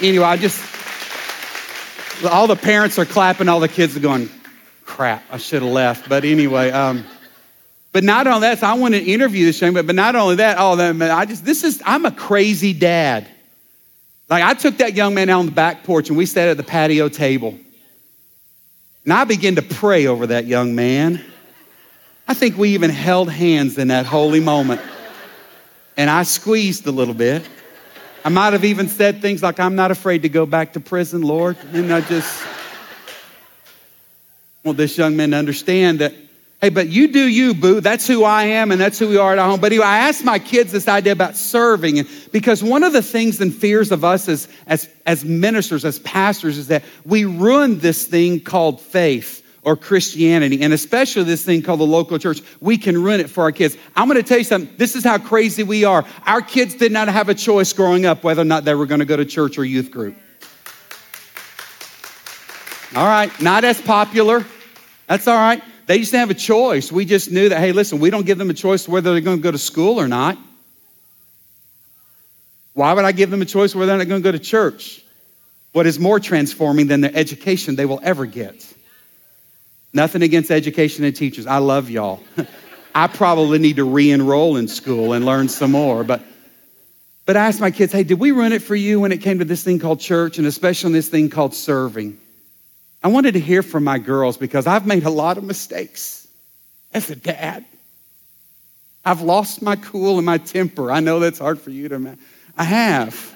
Anyway, 0.02 0.26
I 0.26 0.36
just, 0.36 0.62
all 2.26 2.48
the 2.48 2.58
parents 2.58 3.00
are 3.00 3.06
clapping, 3.06 3.48
all 3.48 3.62
the 3.62 3.70
kids 3.70 3.96
are 3.96 4.02
going, 4.02 4.30
crap, 4.92 5.24
I 5.32 5.38
should 5.38 5.62
have 5.62 5.72
left. 5.72 6.10
But 6.10 6.26
anyway, 6.26 6.70
um, 6.72 7.06
but 7.94 8.04
not 8.04 8.28
only 8.28 8.42
that, 8.42 8.62
I 8.62 8.74
want 8.74 8.94
to 8.94 9.02
interview 9.02 9.46
this 9.46 9.62
young 9.62 9.74
man, 9.74 9.86
but 9.86 9.96
not 9.96 10.16
only 10.16 10.36
that, 10.36 10.58
oh, 10.60 10.76
that, 10.76 11.02
I 11.02 11.26
just, 11.26 11.46
this 11.46 11.64
is, 11.64 11.82
I'm 11.86 12.06
a 12.06 12.12
crazy 12.12 12.74
dad. 12.74 13.28
Like 14.30 14.44
I 14.44 14.54
took 14.54 14.78
that 14.78 14.94
young 14.94 15.14
man 15.14 15.30
out 15.30 15.40
on 15.40 15.46
the 15.46 15.52
back 15.54 15.84
porch 15.84 16.10
and 16.10 16.18
we 16.18 16.26
sat 16.26 16.50
at 16.50 16.58
the 16.58 16.64
patio 16.64 17.08
table. 17.10 17.58
And 19.06 19.14
I 19.14 19.24
began 19.24 19.56
to 19.56 19.62
pray 19.62 20.08
over 20.08 20.28
that 20.28 20.46
young 20.46 20.76
man. 20.76 21.24
I 22.28 22.34
think 22.34 22.58
we 22.58 22.70
even 22.70 22.90
held 22.90 23.30
hands 23.30 23.78
in 23.78 23.88
that 23.88 24.06
holy 24.06 24.42
moment. 24.42 24.82
And 25.98 26.10
I 26.10 26.24
squeezed 26.24 26.86
a 26.86 26.92
little 26.92 27.14
bit. 27.14 27.48
I 28.24 28.30
might 28.30 28.54
have 28.54 28.66
even 28.66 28.88
said 28.88 29.22
things 29.22 29.42
like, 29.42 29.60
I'm 29.60 29.76
not 29.76 29.90
afraid 29.90 30.22
to 30.22 30.30
go 30.30 30.46
back 30.46 30.74
to 30.74 30.80
prison, 30.80 31.22
Lord. 31.22 31.58
And 31.74 31.94
I 31.94 32.02
just, 32.02 32.44
want 34.64 34.78
this 34.78 34.98
young 34.98 35.16
man 35.16 35.32
to 35.32 35.38
understand 35.38 36.00
that, 36.00 36.14
hey, 36.60 36.70
but 36.70 36.90
you 36.90 37.12
do 37.12 37.28
you, 37.28 37.54
boo. 37.54 37.82
That's 37.82 38.06
who 38.06 38.24
I 38.24 38.44
am 38.44 38.72
and 38.72 38.80
that's 38.80 39.00
who 39.00 39.10
we 39.10 39.18
are 39.18 39.34
at 39.34 39.40
home. 39.40 39.60
But 39.60 39.72
anyway, 39.72 39.86
I 39.86 40.10
asked 40.10 40.24
my 40.24 40.38
kids 40.38 40.72
this 40.72 40.88
idea 40.88 41.14
about 41.14 41.36
serving. 41.36 42.06
Because 42.32 42.64
one 42.64 42.84
of 42.84 42.94
the 42.94 43.02
things 43.02 43.42
and 43.42 43.54
fears 43.54 43.92
of 43.92 44.04
us 44.04 44.30
as, 44.30 44.48
as, 44.68 44.88
as 45.06 45.26
ministers, 45.26 45.84
as 45.84 46.00
pastors, 46.00 46.58
is 46.58 46.68
that 46.68 46.84
we 47.06 47.26
ruin 47.26 47.80
this 47.80 48.06
thing 48.06 48.40
called 48.40 48.80
faith 48.80 49.40
or 49.64 49.76
Christianity, 49.76 50.62
and 50.64 50.74
especially 50.74 51.24
this 51.24 51.46
thing 51.46 51.62
called 51.62 51.80
the 51.80 51.86
local 51.86 52.18
church, 52.18 52.42
we 52.62 52.80
can 52.80 53.02
ruin 53.02 53.20
it 53.20 53.30
for 53.30 53.44
our 53.44 53.52
kids. 53.52 53.78
I'm 53.96 54.08
going 54.08 54.18
to 54.20 54.28
tell 54.28 54.40
you 54.40 54.44
something. 54.44 54.74
This 54.78 54.96
is 54.96 55.04
how 55.04 55.20
crazy 55.20 55.62
we 55.62 55.84
are. 55.84 56.04
Our 56.26 56.42
kids 56.42 56.74
did 56.74 56.92
not 56.92 57.08
have 57.10 57.30
a 57.30 57.36
choice 57.36 57.72
growing 57.72 58.08
up 58.08 58.24
whether 58.24 58.42
or 58.42 58.46
not 58.46 58.66
they 58.66 58.74
were 58.74 58.88
going 58.88 59.02
to 59.02 59.06
go 59.06 59.16
to 59.16 59.26
church 59.26 59.60
or 59.60 59.66
youth 59.66 59.92
group. 59.92 60.16
All 62.94 63.06
right, 63.06 63.32
not 63.42 63.64
as 63.64 63.82
popular. 63.82 64.46
That's 65.08 65.28
all 65.28 65.38
right. 65.38 65.64
They 65.88 65.98
used 65.98 66.12
didn't 66.12 66.28
have 66.28 66.30
a 66.32 66.40
choice. 66.40 66.92
We 66.92 67.06
just 67.06 67.32
knew 67.32 67.50
that, 67.50 67.60
hey, 67.60 67.72
listen, 67.72 68.00
we 68.00 68.10
don't 68.10 68.26
give 68.26 68.38
them 68.38 68.50
a 68.50 68.54
choice 68.54 68.88
whether 68.88 69.12
they're 69.12 69.22
going 69.22 69.38
to 69.38 69.44
go 69.44 69.52
to 69.52 69.58
school 69.58 70.00
or 70.00 70.08
not. 70.08 70.38
Why 72.74 72.94
would 72.94 73.06
I 73.06 73.12
give 73.12 73.30
them 73.30 73.42
a 73.42 73.46
choice 73.46 73.76
whether 73.76 73.98
they're 73.98 74.06
going 74.06 74.22
to 74.22 74.24
go 74.24 74.32
to 74.32 74.40
church? 74.40 75.04
What 75.74 75.88
is 75.88 76.00
more 76.00 76.20
transforming 76.20 76.88
than 76.88 77.02
the 77.02 77.14
education 77.16 77.76
they 77.76 77.86
will 77.86 78.00
ever 78.04 78.26
get? 78.26 78.66
Nothing 79.94 80.22
against 80.22 80.52
education 80.52 81.04
and 81.06 81.16
teachers. 81.16 81.48
I 81.48 81.58
love 81.58 81.90
y'all. 81.90 82.22
I 82.96 83.08
probably 83.08 83.60
need 83.60 83.78
to 83.78 83.86
re 83.86 84.12
enroll 84.12 84.58
in 84.58 84.68
school 84.68 85.14
and 85.14 85.26
learn 85.26 85.48
some 85.48 85.72
more. 85.72 86.04
But, 86.04 86.22
but 87.26 87.38
I 87.38 87.48
asked 87.48 87.62
my 87.62 87.72
kids, 87.72 87.94
hey, 87.94 88.04
did 88.04 88.20
we 88.20 88.32
run 88.32 88.52
it 88.52 88.62
for 88.62 88.76
you 88.76 89.00
when 89.00 89.14
it 89.14 89.22
came 89.22 89.40
to 89.40 89.46
this 89.46 89.64
thing 89.64 89.80
called 89.80 90.02
church 90.02 90.38
and 90.38 90.46
especially 90.46 90.88
on 90.88 90.94
this 90.94 91.08
thing 91.08 91.30
called 91.30 91.54
serving? 91.54 92.18
I 93.04 93.08
wanted 93.08 93.34
to 93.34 93.40
hear 93.40 93.64
from 93.64 93.84
my 93.84 93.98
girls 93.98 94.38
because 94.38 94.68
I've 94.68 94.86
made 94.86 95.04
a 95.04 95.10
lot 95.10 95.38
of 95.38 95.44
mistakes 95.44 96.28
as 96.94 97.10
a 97.10 97.16
dad. 97.16 97.66
I've 99.04 99.22
lost 99.22 99.62
my 99.62 99.76
cool 99.76 100.18
and 100.18 100.26
my 100.26 100.38
temper. 100.38 100.92
I 100.92 101.00
know 101.00 101.20
that's 101.20 101.40
hard 101.40 101.60
for 101.60 101.72
you 101.72 101.90
to 101.90 101.96
imagine. 101.96 102.20
I 102.56 102.64
have. 102.64 103.36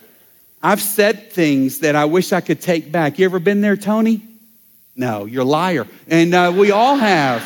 I've 0.62 0.82
said 0.82 1.32
things 1.32 1.80
that 1.80 1.96
I 1.96 2.06
wish 2.06 2.32
I 2.32 2.42
could 2.42 2.62
take 2.62 2.92
back. 2.92 3.18
You 3.18 3.26
ever 3.26 3.40
been 3.40 3.62
there, 3.62 3.76
Tony? 3.76 4.22
No, 4.96 5.26
you're 5.26 5.42
a 5.42 5.46
liar. 5.46 5.88
And 6.08 6.34
uh, 6.34 6.54
we 6.56 6.72
all 6.72 6.96
have. 6.96 7.44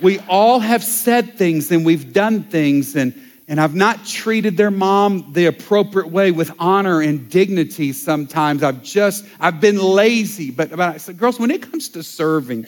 We 0.00 0.18
all 0.20 0.60
have 0.60 0.82
said 0.82 1.34
things 1.36 1.70
and 1.70 1.84
we've 1.84 2.12
done 2.12 2.44
things, 2.44 2.96
and, 2.96 3.12
and 3.48 3.58
I've 3.58 3.74
not 3.74 4.04
treated 4.04 4.58
their 4.58 4.70
mom 4.70 5.32
the 5.32 5.46
appropriate 5.46 6.10
way 6.10 6.30
with 6.30 6.52
honor 6.58 7.00
and 7.00 7.30
dignity 7.30 7.94
sometimes. 7.94 8.62
I've 8.62 8.82
just, 8.82 9.24
I've 9.40 9.58
been 9.58 9.78
lazy. 9.78 10.50
But, 10.50 10.68
but 10.68 10.80
I 10.80 10.98
said, 10.98 11.16
girls, 11.16 11.40
when 11.40 11.50
it 11.50 11.62
comes 11.62 11.88
to 11.90 12.02
serving, 12.02 12.66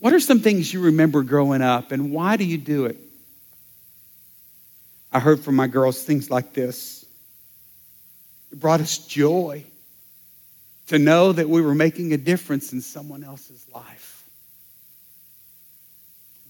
what 0.00 0.12
are 0.12 0.18
some 0.18 0.40
things 0.40 0.74
you 0.74 0.80
remember 0.80 1.22
growing 1.22 1.62
up 1.62 1.92
and 1.92 2.10
why 2.10 2.36
do 2.36 2.44
you 2.44 2.58
do 2.58 2.86
it? 2.86 2.96
I 5.12 5.20
heard 5.20 5.40
from 5.40 5.54
my 5.54 5.68
girls 5.68 6.02
things 6.02 6.28
like 6.28 6.54
this. 6.54 7.04
It 8.50 8.58
brought 8.58 8.80
us 8.80 8.98
joy 8.98 9.64
to 10.88 10.98
know 10.98 11.30
that 11.30 11.48
we 11.48 11.62
were 11.62 11.74
making 11.74 12.12
a 12.12 12.16
difference 12.16 12.72
in 12.72 12.80
someone 12.80 13.22
else's 13.22 13.64
life. 13.72 14.24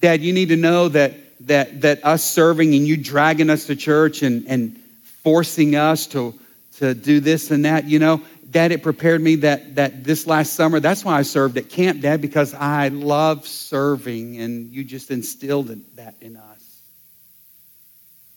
Dad, 0.01 0.23
you 0.23 0.33
need 0.33 0.49
to 0.49 0.57
know 0.57 0.89
that, 0.89 1.13
that, 1.47 1.81
that 1.83 2.05
us 2.05 2.23
serving 2.23 2.75
and 2.75 2.87
you 2.87 2.97
dragging 2.97 3.51
us 3.51 3.67
to 3.67 3.77
church 3.77 4.23
and, 4.23 4.47
and 4.47 4.79
forcing 5.23 5.77
us 5.77 6.07
to, 6.09 6.35
to 6.77 6.95
do 6.95 7.21
this 7.21 7.51
and 7.51 7.65
that, 7.65 7.85
you 7.85 7.99
know, 7.99 8.23
Dad, 8.51 8.73
it 8.73 8.83
prepared 8.83 9.21
me 9.21 9.37
that, 9.37 9.77
that 9.77 10.03
this 10.03 10.27
last 10.27 10.55
summer, 10.55 10.81
that's 10.81 11.05
why 11.05 11.17
I 11.17 11.23
served 11.23 11.57
at 11.57 11.69
camp, 11.69 12.01
Dad, 12.01 12.21
because 12.21 12.53
I 12.53 12.89
love 12.89 13.47
serving 13.47 14.39
and 14.39 14.73
you 14.73 14.83
just 14.83 15.11
instilled 15.11 15.69
that 15.95 16.15
in 16.21 16.37
us. 16.37 16.81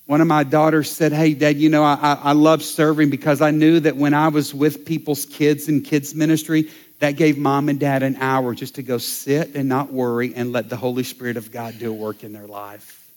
One 0.05 0.21
of 0.21 0.27
my 0.27 0.43
daughters 0.43 0.91
said, 0.91 1.13
Hey, 1.13 1.33
Dad, 1.33 1.57
you 1.57 1.69
know, 1.69 1.83
I, 1.83 2.19
I 2.21 2.33
love 2.33 2.61
serving 2.61 3.09
because 3.09 3.41
I 3.41 3.51
knew 3.51 3.79
that 3.79 3.95
when 3.95 4.13
I 4.13 4.27
was 4.27 4.53
with 4.53 4.85
people's 4.85 5.25
kids 5.25 5.67
in 5.67 5.81
kids' 5.81 6.13
ministry, 6.13 6.69
that 7.03 7.17
gave 7.17 7.37
mom 7.37 7.67
and 7.67 7.81
dad 7.81 8.01
an 8.01 8.15
hour 8.15 8.55
just 8.55 8.75
to 8.75 8.81
go 8.81 8.97
sit 8.97 9.55
and 9.55 9.67
not 9.67 9.91
worry 9.91 10.33
and 10.37 10.53
let 10.53 10.69
the 10.69 10.77
Holy 10.77 11.03
Spirit 11.03 11.35
of 11.35 11.51
God 11.51 11.77
do 11.77 11.91
a 11.91 11.93
work 11.93 12.23
in 12.23 12.31
their 12.31 12.47
life. 12.47 13.11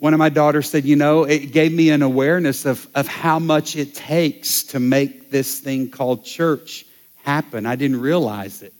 One 0.00 0.12
of 0.12 0.18
my 0.18 0.28
daughters 0.28 0.68
said, 0.68 0.84
You 0.84 0.96
know, 0.96 1.24
it 1.24 1.50
gave 1.50 1.72
me 1.72 1.88
an 1.88 2.02
awareness 2.02 2.66
of, 2.66 2.86
of 2.94 3.08
how 3.08 3.38
much 3.38 3.74
it 3.74 3.94
takes 3.94 4.64
to 4.64 4.80
make 4.80 5.30
this 5.30 5.60
thing 5.60 5.88
called 5.88 6.26
church 6.26 6.84
happen. 7.24 7.64
I 7.64 7.76
didn't 7.76 8.02
realize 8.02 8.60
it. 8.60 8.74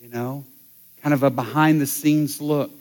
You 0.00 0.08
know, 0.08 0.46
kind 1.02 1.12
of 1.12 1.24
a 1.24 1.28
behind 1.30 1.78
the 1.78 1.86
scenes 1.86 2.40
look. 2.40 2.72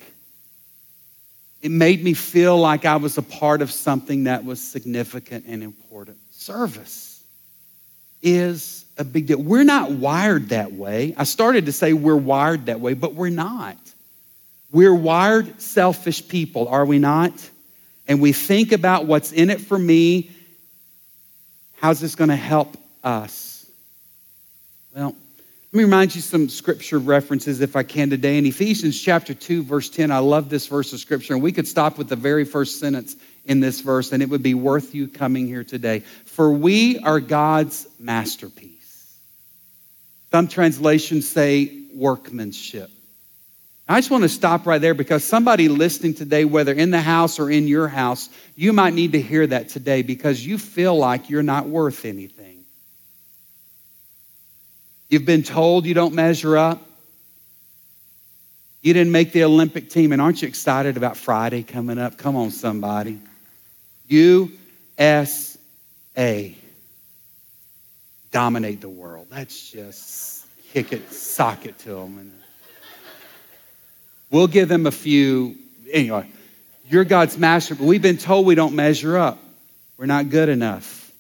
It 1.62 1.72
made 1.72 2.02
me 2.02 2.14
feel 2.14 2.58
like 2.58 2.86
I 2.86 2.96
was 2.96 3.18
a 3.18 3.22
part 3.22 3.62
of 3.62 3.70
something 3.72 4.24
that 4.24 4.46
was 4.46 4.62
significant 4.62 5.44
and 5.50 5.62
important. 5.62 6.18
Service 6.32 7.13
is 8.24 8.86
a 8.98 9.04
big 9.04 9.28
deal. 9.28 9.42
We're 9.42 9.64
not 9.64 9.92
wired 9.92 10.50
that 10.50 10.72
way. 10.72 11.14
I 11.18 11.26
started 11.26 11.68
to 11.68 11.72
say 11.72 11.94
we're 11.94 12.16
wired 12.16 12.68
that 12.68 12.80
way, 12.80 12.94
but 12.94 13.14
we're 13.14 13.30
not. 13.30 13.78
We're 14.72 14.96
wired 14.96 15.62
selfish 15.62 16.28
people, 16.28 16.68
are 16.68 16.86
we 16.86 16.98
not? 16.98 17.34
And 18.08 18.22
we 18.22 18.34
think 18.34 18.72
about 18.72 19.06
what's 19.06 19.32
in 19.32 19.50
it 19.50 19.62
for 19.62 19.78
me. 19.78 20.32
How's 21.76 22.00
this 22.00 22.16
going 22.16 22.30
to 22.30 22.36
help 22.36 22.76
us? 23.04 23.66
Well, 24.96 25.16
let 25.74 25.78
me 25.78 25.84
remind 25.84 26.16
you 26.16 26.22
some 26.22 26.50
scripture 26.50 27.00
references 27.00 27.62
if 27.62 27.76
I 27.76 27.84
can 27.84 28.10
today. 28.10 28.38
In 28.38 28.46
Ephesians 28.46 29.00
chapter 29.00 29.34
2, 29.34 29.64
verse 29.64 29.90
10, 29.90 30.12
I 30.12 30.20
love 30.20 30.50
this 30.50 30.68
verse 30.68 30.94
of 30.94 31.00
scripture. 31.00 31.34
And 31.34 31.42
we 31.42 31.52
could 31.52 31.68
stop 31.68 31.98
with 31.98 32.10
the 32.10 32.16
very 32.16 32.46
first 32.46 32.80
sentence 32.80 33.16
in 33.46 33.60
this 33.60 33.82
verse, 33.82 34.12
and 34.12 34.24
it 34.24 34.30
would 34.30 34.44
be 34.44 34.54
worth 34.54 34.96
you 34.96 35.08
coming 35.08 35.48
here 35.48 35.64
today. 35.64 36.00
For 36.26 36.52
we 36.52 37.00
are 37.00 37.20
God's 37.20 37.88
masterpiece. 38.00 39.18
Some 40.32 40.48
translations 40.48 41.28
say 41.28 41.84
workmanship. 41.94 42.90
I 43.88 44.00
just 44.00 44.10
want 44.10 44.24
to 44.24 44.30
stop 44.30 44.66
right 44.66 44.80
there 44.80 44.94
because 44.94 45.26
somebody 45.26 45.68
listening 45.68 46.14
today, 46.14 46.46
whether 46.46 46.72
in 46.72 46.90
the 46.90 47.02
house 47.02 47.38
or 47.38 47.52
in 47.52 47.68
your 47.68 47.90
house, 47.90 48.30
you 48.56 48.72
might 48.72 48.94
need 48.94 49.12
to 49.12 49.22
hear 49.22 49.46
that 49.46 49.70
today 49.70 50.02
because 50.02 50.46
you 50.46 50.58
feel 50.58 50.96
like 50.96 51.30
you're 51.30 51.44
not 51.44 51.68
worth 51.68 52.06
anything. 52.06 52.64
You've 55.10 55.26
been 55.26 55.44
told 55.44 55.86
you 55.86 55.94
don't 55.94 56.16
measure 56.16 56.58
up. 56.58 56.82
You 58.82 58.94
didn't 58.94 59.12
make 59.12 59.32
the 59.32 59.44
Olympic 59.44 59.90
team. 59.90 60.12
And 60.14 60.22
aren't 60.22 60.42
you 60.42 60.48
excited 60.48 60.98
about 60.98 61.18
Friday 61.18 61.62
coming 61.62 62.00
up? 62.00 62.18
Come 62.18 62.36
on, 62.36 62.52
somebody. 62.52 63.20
USA. 64.08 65.58
Dominate 68.32 68.82
the 68.82 68.90
world. 68.90 69.28
That's 69.30 69.72
just 69.72 70.46
kick 70.72 70.92
it, 70.92 71.12
sock 71.12 71.66
it 71.66 71.78
to 71.80 71.90
them. 71.90 72.34
We'll 74.32 74.48
give 74.48 74.68
them 74.68 74.88
a 74.88 74.92
few. 74.92 75.56
Anyway, 75.92 76.28
you're 76.90 77.04
God's 77.04 77.38
master, 77.38 77.76
but 77.76 77.86
we've 77.86 78.02
been 78.02 78.18
told 78.18 78.48
we 78.48 78.56
don't 78.56 78.74
measure 78.76 79.18
up. 79.18 79.40
We're 79.98 80.08
not 80.08 80.30
good 80.30 80.50
enough. 80.50 81.12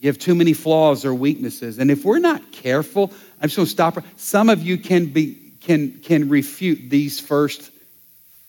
You 0.00 0.08
have 0.08 0.18
too 0.18 0.34
many 0.34 0.52
flaws 0.52 1.04
or 1.04 1.14
weaknesses. 1.14 1.78
And 1.78 1.90
if 1.90 2.04
we're 2.04 2.18
not 2.18 2.52
careful, 2.52 3.12
I'm 3.40 3.48
just 3.48 3.56
going 3.56 3.66
to 3.66 3.70
stop. 3.70 4.04
Some 4.16 4.50
of 4.50 4.62
you 4.62 4.78
can, 4.78 5.06
be, 5.06 5.38
can, 5.62 6.00
can 6.00 6.28
refute 6.28 6.90
these 6.90 7.18
first 7.20 7.70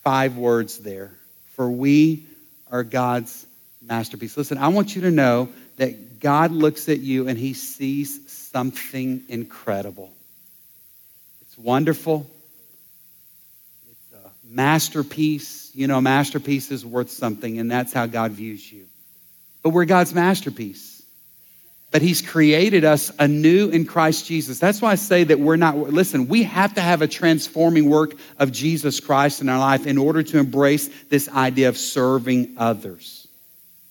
five 0.03 0.37
words 0.37 0.77
there. 0.77 1.11
For 1.55 1.69
we 1.69 2.25
are 2.71 2.83
God's 2.83 3.45
masterpiece. 3.81 4.35
Listen, 4.37 4.57
I 4.57 4.69
want 4.69 4.95
you 4.95 5.01
to 5.03 5.11
know 5.11 5.49
that 5.77 6.19
God 6.19 6.51
looks 6.51 6.89
at 6.89 6.99
you 6.99 7.27
and 7.27 7.37
he 7.37 7.53
sees 7.53 8.31
something 8.31 9.23
incredible. 9.27 10.11
It's 11.41 11.57
wonderful. 11.57 12.29
It's 13.91 14.25
a 14.25 14.29
masterpiece. 14.43 15.71
You 15.75 15.87
know, 15.87 15.97
a 15.97 16.01
masterpiece 16.01 16.71
is 16.71 16.85
worth 16.85 17.11
something, 17.11 17.59
and 17.59 17.69
that's 17.69 17.93
how 17.93 18.05
God 18.07 18.31
views 18.31 18.71
you. 18.71 18.87
But 19.61 19.69
we're 19.69 19.85
God's 19.85 20.13
masterpiece 20.13 20.90
that 21.91 22.01
he's 22.01 22.21
created 22.21 22.85
us 22.85 23.11
anew 23.19 23.69
in 23.69 23.85
Christ 23.85 24.25
Jesus. 24.25 24.59
That's 24.59 24.81
why 24.81 24.91
I 24.91 24.95
say 24.95 25.25
that 25.25 25.39
we're 25.39 25.57
not, 25.57 25.77
listen, 25.77 26.27
we 26.27 26.43
have 26.43 26.73
to 26.75 26.81
have 26.81 27.01
a 27.01 27.07
transforming 27.07 27.89
work 27.89 28.13
of 28.39 28.51
Jesus 28.51 28.99
Christ 28.99 29.41
in 29.41 29.49
our 29.49 29.59
life 29.59 29.85
in 29.85 29.97
order 29.97 30.23
to 30.23 30.39
embrace 30.39 30.89
this 31.09 31.27
idea 31.29 31.67
of 31.67 31.77
serving 31.77 32.55
others. 32.57 33.27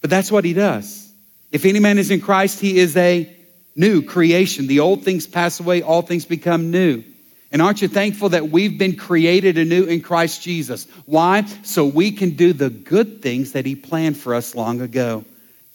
But 0.01 0.09
that's 0.09 0.33
what 0.33 0.47
he 0.47 0.55
does. 0.55 1.13
If 1.53 1.67
any 1.67 1.79
man 1.79 1.99
is 1.99 2.11
in 2.11 2.21
Christ, 2.21 2.59
he 2.61 2.79
is 2.79 2.97
a 2.97 3.31
new 3.77 4.03
creation. 4.03 4.67
The 4.67 4.81
old 4.81 5.05
things 5.05 5.27
pass 5.27 5.61
away, 5.61 5.83
all 5.83 6.01
things 6.01 6.25
become 6.25 6.71
new. 6.71 7.05
And 7.53 7.61
aren't 7.61 7.83
you 7.83 7.89
thankful 7.89 8.31
that 8.31 8.49
we've 8.49 8.79
been 8.79 8.97
created 8.97 9.59
anew 9.59 9.85
in 9.85 10.01
Christ 10.01 10.41
Jesus? 10.43 10.87
Why? 11.05 11.45
So 11.65 11.85
we 11.85 12.13
can 12.13 12.31
do 12.31 12.53
the 12.53 12.71
good 12.71 13.21
things 13.23 13.53
that 13.53 13.67
he 13.67 13.75
planned 13.75 14.17
for 14.17 14.35
us 14.35 14.55
long 14.55 14.81
ago. 14.81 15.25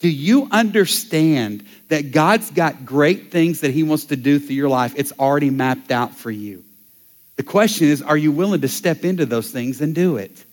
Do 0.06 0.12
you 0.12 0.46
understand 0.52 1.66
that 1.88 2.12
God's 2.12 2.52
got 2.52 2.86
great 2.86 3.32
things 3.32 3.62
that 3.62 3.72
He 3.72 3.82
wants 3.82 4.04
to 4.04 4.14
do 4.14 4.38
through 4.38 4.54
your 4.54 4.68
life? 4.68 4.94
It's 4.94 5.10
already 5.18 5.50
mapped 5.50 5.90
out 5.90 6.14
for 6.14 6.30
you. 6.30 6.62
The 7.34 7.42
question 7.42 7.88
is, 7.88 8.02
are 8.02 8.16
you 8.16 8.30
willing 8.30 8.60
to 8.60 8.68
step 8.68 9.04
into 9.04 9.26
those 9.26 9.50
things 9.50 9.80
and 9.80 9.96
do 9.96 10.16
it? 10.16 10.44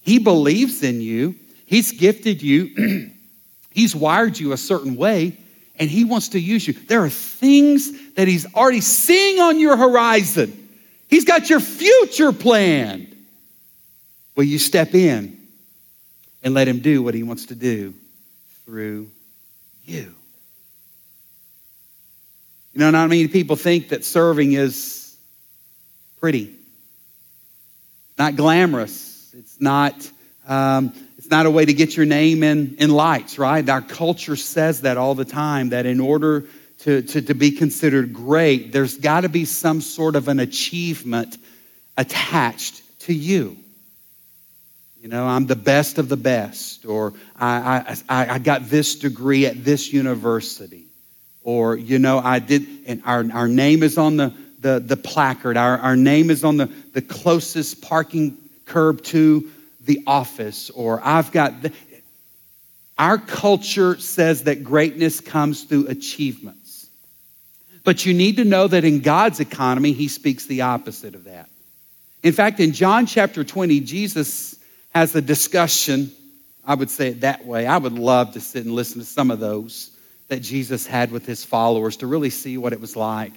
He 0.00 0.18
believes 0.18 0.82
in 0.82 1.00
you, 1.00 1.36
He's 1.66 1.92
gifted 1.92 2.42
you, 2.42 3.12
He's 3.70 3.94
wired 3.94 4.40
you 4.40 4.50
a 4.50 4.56
certain 4.56 4.96
way, 4.96 5.38
and 5.76 5.88
He 5.88 6.02
wants 6.02 6.30
to 6.30 6.40
use 6.40 6.66
you. 6.66 6.72
There 6.72 7.04
are 7.04 7.10
things 7.10 8.14
that 8.14 8.26
He's 8.26 8.52
already 8.54 8.80
seeing 8.80 9.38
on 9.38 9.60
your 9.60 9.76
horizon. 9.76 10.68
He's 11.06 11.24
got 11.24 11.48
your 11.48 11.60
future 11.60 12.32
planned. 12.32 13.14
Will 14.34 14.42
you 14.42 14.58
step 14.58 14.96
in 14.96 15.46
and 16.42 16.54
let 16.54 16.66
Him 16.66 16.80
do 16.80 17.04
what 17.04 17.14
He 17.14 17.22
wants 17.22 17.46
to 17.46 17.54
do 17.54 17.94
through 18.64 19.10
you? 19.84 20.14
You 22.72 22.80
know, 22.80 22.90
not 22.90 23.08
many 23.08 23.28
people 23.28 23.56
think 23.56 23.90
that 23.90 24.04
serving 24.04 24.52
is 24.52 25.16
pretty, 26.20 26.54
not 28.18 28.36
glamorous. 28.36 29.32
It's 29.36 29.60
not. 29.60 30.10
Um, 30.46 30.92
it's 31.24 31.30
not 31.30 31.46
a 31.46 31.50
way 31.50 31.64
to 31.64 31.72
get 31.72 31.96
your 31.96 32.04
name 32.04 32.42
in, 32.42 32.76
in 32.78 32.90
lights, 32.90 33.38
right? 33.38 33.66
Our 33.66 33.80
culture 33.80 34.36
says 34.36 34.82
that 34.82 34.98
all 34.98 35.14
the 35.14 35.24
time, 35.24 35.70
that 35.70 35.86
in 35.86 35.98
order 35.98 36.44
to, 36.80 37.00
to, 37.00 37.22
to 37.22 37.34
be 37.34 37.52
considered 37.52 38.12
great, 38.12 38.72
there's 38.72 38.98
got 38.98 39.22
to 39.22 39.30
be 39.30 39.46
some 39.46 39.80
sort 39.80 40.16
of 40.16 40.28
an 40.28 40.38
achievement 40.38 41.38
attached 41.96 42.82
to 43.00 43.14
you. 43.14 43.56
You 45.04 45.10
know, 45.10 45.26
I'm 45.26 45.44
the 45.44 45.54
best 45.54 45.98
of 45.98 46.08
the 46.08 46.16
best, 46.16 46.86
or 46.86 47.12
I, 47.36 47.94
I, 48.08 48.36
I 48.36 48.38
got 48.38 48.70
this 48.70 48.94
degree 48.94 49.44
at 49.44 49.62
this 49.62 49.92
university, 49.92 50.86
or, 51.42 51.76
you 51.76 51.98
know, 51.98 52.20
I 52.20 52.38
did, 52.38 52.66
and 52.86 53.02
our, 53.04 53.22
our 53.34 53.46
name 53.46 53.82
is 53.82 53.98
on 53.98 54.16
the, 54.16 54.32
the, 54.60 54.80
the 54.80 54.96
placard, 54.96 55.58
our, 55.58 55.76
our 55.76 55.94
name 55.94 56.30
is 56.30 56.42
on 56.42 56.56
the, 56.56 56.72
the 56.94 57.02
closest 57.02 57.82
parking 57.82 58.38
curb 58.64 59.02
to 59.02 59.46
the 59.82 60.02
office 60.06 60.70
or 60.70 61.02
I've 61.04 61.30
got. 61.32 61.60
The, 61.60 61.72
our 62.96 63.18
culture 63.18 63.98
says 63.98 64.44
that 64.44 64.64
greatness 64.64 65.20
comes 65.20 65.64
through 65.64 65.88
achievements. 65.88 66.88
But 67.84 68.06
you 68.06 68.14
need 68.14 68.36
to 68.36 68.44
know 68.46 68.68
that 68.68 68.86
in 68.86 69.00
God's 69.00 69.38
economy, 69.38 69.92
He 69.92 70.08
speaks 70.08 70.46
the 70.46 70.62
opposite 70.62 71.14
of 71.14 71.24
that. 71.24 71.50
In 72.22 72.32
fact, 72.32 72.58
in 72.58 72.72
John 72.72 73.04
chapter 73.04 73.44
20, 73.44 73.80
Jesus 73.80 74.58
has 74.94 75.14
a 75.14 75.22
discussion. 75.22 76.12
I 76.64 76.74
would 76.74 76.90
say 76.90 77.08
it 77.08 77.20
that 77.22 77.44
way. 77.44 77.66
I 77.66 77.76
would 77.76 77.92
love 77.92 78.32
to 78.34 78.40
sit 78.40 78.64
and 78.64 78.74
listen 78.74 79.00
to 79.00 79.06
some 79.06 79.30
of 79.30 79.40
those 79.40 79.90
that 80.28 80.40
Jesus 80.40 80.86
had 80.86 81.10
with 81.10 81.26
his 81.26 81.44
followers 81.44 81.98
to 81.98 82.06
really 82.06 82.30
see 82.30 82.56
what 82.56 82.72
it 82.72 82.80
was 82.80 82.96
like. 82.96 83.32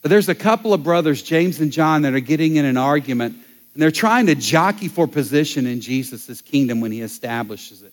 But 0.00 0.10
there's 0.10 0.28
a 0.28 0.34
couple 0.34 0.74
of 0.74 0.82
brothers, 0.82 1.22
James 1.22 1.60
and 1.60 1.70
John, 1.70 2.02
that 2.02 2.14
are 2.14 2.20
getting 2.20 2.56
in 2.56 2.64
an 2.64 2.76
argument 2.76 3.36
and 3.74 3.82
they're 3.82 3.90
trying 3.90 4.26
to 4.26 4.34
jockey 4.34 4.88
for 4.88 5.06
position 5.06 5.66
in 5.66 5.80
Jesus' 5.80 6.42
kingdom 6.42 6.80
when 6.80 6.92
he 6.92 7.00
establishes 7.00 7.82
it. 7.82 7.92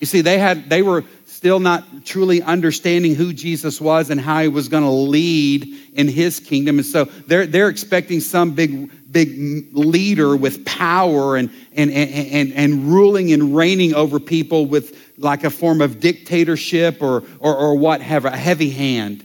You 0.00 0.06
see, 0.06 0.22
they, 0.22 0.38
had, 0.38 0.68
they 0.70 0.82
were 0.82 1.04
still 1.26 1.60
not 1.60 2.04
truly 2.04 2.42
understanding 2.42 3.14
who 3.14 3.32
Jesus 3.32 3.80
was 3.80 4.10
and 4.10 4.20
how 4.20 4.40
he 4.40 4.48
was 4.48 4.68
going 4.68 4.82
to 4.82 4.90
lead 4.90 5.68
in 5.94 6.08
his 6.08 6.40
kingdom. 6.40 6.78
And 6.78 6.86
so 6.86 7.04
they're, 7.04 7.46
they're 7.46 7.68
expecting 7.68 8.20
some 8.20 8.52
big, 8.52 8.90
big 9.10 9.68
leader 9.72 10.36
with 10.36 10.64
power 10.64 11.36
and, 11.36 11.50
and, 11.74 11.90
and, 11.90 12.52
and, 12.52 12.92
ruling 12.92 13.32
and 13.32 13.56
reigning 13.56 13.94
over 13.94 14.20
people 14.20 14.66
with 14.66 14.96
like 15.18 15.44
a 15.44 15.50
form 15.50 15.80
of 15.80 16.00
dictatorship 16.00 17.02
or, 17.02 17.24
or, 17.38 17.56
or 17.56 17.74
what 17.76 18.00
have 18.00 18.24
a 18.24 18.36
heavy 18.36 18.70
hand. 18.70 19.24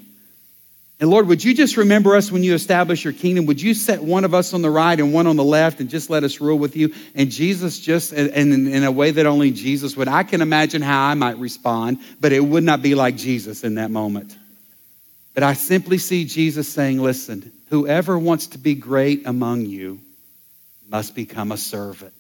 And 1.00 1.10
Lord, 1.10 1.28
would 1.28 1.44
you 1.44 1.54
just 1.54 1.76
remember 1.76 2.16
us 2.16 2.32
when 2.32 2.44
you 2.44 2.54
establish 2.54 3.04
your 3.04 3.12
kingdom? 3.12 3.48
Would 3.48 3.62
you 3.62 3.74
set 3.74 4.02
one 4.02 4.24
of 4.24 4.34
us 4.34 4.54
on 4.54 4.62
the 4.62 4.70
right 4.70 4.98
and 4.98 5.14
one 5.14 5.28
on 5.28 5.36
the 5.36 5.44
left 5.44 5.82
and 5.82 5.90
just 5.90 6.10
let 6.10 6.24
us 6.24 6.40
rule 6.40 6.58
with 6.58 6.78
you? 6.78 6.94
And 7.16 7.30
Jesus 7.30 7.80
just, 7.80 8.14
and 8.14 8.68
in 8.68 8.84
a 8.84 8.92
way 8.92 9.12
that 9.12 9.26
only 9.26 9.52
Jesus 9.52 9.98
would. 9.98 10.08
I 10.08 10.24
can 10.24 10.42
imagine 10.42 10.82
how 10.82 11.06
I 11.06 11.14
might 11.14 11.38
respond, 11.38 12.00
but 12.22 12.32
it 12.32 12.40
would 12.40 12.64
not 12.64 12.82
be 12.82 12.96
like 12.96 13.18
Jesus 13.18 13.66
in 13.66 13.76
that 13.76 13.92
moment. 13.92 14.38
But 15.34 15.44
I 15.44 15.54
simply 15.54 15.98
see 15.98 16.24
Jesus 16.24 16.70
saying, 16.70 17.02
listen, 17.02 17.52
whoever 17.70 18.18
wants 18.18 18.48
to 18.48 18.58
be 18.58 18.76
great 18.76 19.26
among 19.26 19.66
you 19.66 20.00
must 20.90 21.16
become 21.16 21.52
a 21.52 21.58
servant. 21.58 22.14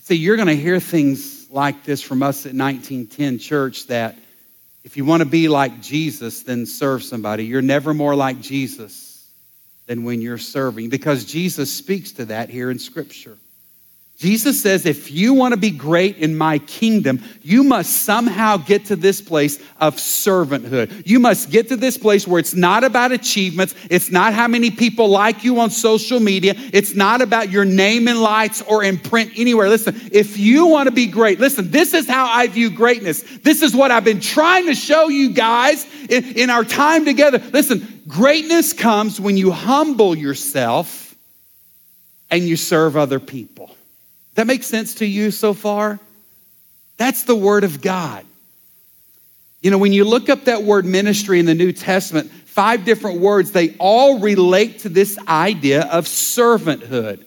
See, 0.00 0.16
you're 0.16 0.36
going 0.36 0.48
to 0.48 0.56
hear 0.56 0.80
things 0.80 1.50
like 1.50 1.84
this 1.84 2.02
from 2.02 2.22
us 2.22 2.46
at 2.46 2.54
1910 2.54 3.38
Church 3.38 3.86
that 3.88 4.16
if 4.82 4.96
you 4.96 5.04
want 5.04 5.22
to 5.22 5.28
be 5.28 5.48
like 5.48 5.80
Jesus, 5.82 6.42
then 6.42 6.66
serve 6.66 7.02
somebody. 7.02 7.44
You're 7.44 7.62
never 7.62 7.92
more 7.92 8.14
like 8.14 8.40
Jesus 8.40 9.28
than 9.86 10.04
when 10.04 10.20
you're 10.20 10.38
serving 10.38 10.88
because 10.88 11.24
Jesus 11.24 11.72
speaks 11.72 12.12
to 12.12 12.26
that 12.26 12.48
here 12.48 12.70
in 12.70 12.78
Scripture. 12.78 13.36
Jesus 14.20 14.60
says, 14.60 14.84
if 14.84 15.10
you 15.10 15.32
want 15.32 15.54
to 15.54 15.56
be 15.58 15.70
great 15.70 16.18
in 16.18 16.36
my 16.36 16.58
kingdom, 16.58 17.22
you 17.40 17.64
must 17.64 18.02
somehow 18.02 18.58
get 18.58 18.84
to 18.84 18.96
this 18.96 19.22
place 19.22 19.58
of 19.78 19.96
servanthood. 19.96 21.06
You 21.06 21.18
must 21.18 21.48
get 21.48 21.68
to 21.68 21.76
this 21.76 21.96
place 21.96 22.28
where 22.28 22.38
it's 22.38 22.52
not 22.52 22.84
about 22.84 23.12
achievements. 23.12 23.74
It's 23.88 24.10
not 24.10 24.34
how 24.34 24.46
many 24.46 24.70
people 24.70 25.08
like 25.08 25.42
you 25.42 25.58
on 25.60 25.70
social 25.70 26.20
media. 26.20 26.52
It's 26.70 26.94
not 26.94 27.22
about 27.22 27.48
your 27.48 27.64
name 27.64 28.08
in 28.08 28.20
lights 28.20 28.60
or 28.60 28.84
in 28.84 28.98
print 28.98 29.32
anywhere. 29.38 29.70
Listen, 29.70 29.98
if 30.12 30.36
you 30.36 30.66
want 30.66 30.86
to 30.86 30.94
be 30.94 31.06
great, 31.06 31.40
listen, 31.40 31.70
this 31.70 31.94
is 31.94 32.06
how 32.06 32.26
I 32.26 32.46
view 32.46 32.68
greatness. 32.68 33.22
This 33.38 33.62
is 33.62 33.74
what 33.74 33.90
I've 33.90 34.04
been 34.04 34.20
trying 34.20 34.66
to 34.66 34.74
show 34.74 35.08
you 35.08 35.32
guys 35.32 35.86
in, 36.10 36.36
in 36.36 36.50
our 36.50 36.64
time 36.64 37.06
together. 37.06 37.38
Listen, 37.54 38.02
greatness 38.06 38.74
comes 38.74 39.18
when 39.18 39.38
you 39.38 39.50
humble 39.50 40.14
yourself 40.14 41.16
and 42.30 42.44
you 42.44 42.56
serve 42.56 42.98
other 42.98 43.18
people. 43.18 43.74
That 44.40 44.46
makes 44.46 44.68
sense 44.68 44.94
to 44.94 45.06
you 45.06 45.32
so 45.32 45.52
far? 45.52 46.00
That's 46.96 47.24
the 47.24 47.36
Word 47.36 47.62
of 47.62 47.82
God. 47.82 48.24
You 49.60 49.70
know, 49.70 49.76
when 49.76 49.92
you 49.92 50.06
look 50.06 50.30
up 50.30 50.44
that 50.44 50.62
word 50.62 50.86
ministry 50.86 51.38
in 51.40 51.44
the 51.44 51.54
New 51.54 51.72
Testament, 51.72 52.30
five 52.30 52.86
different 52.86 53.20
words, 53.20 53.52
they 53.52 53.76
all 53.76 54.18
relate 54.18 54.78
to 54.78 54.88
this 54.88 55.18
idea 55.28 55.82
of 55.82 56.06
servanthood 56.06 57.22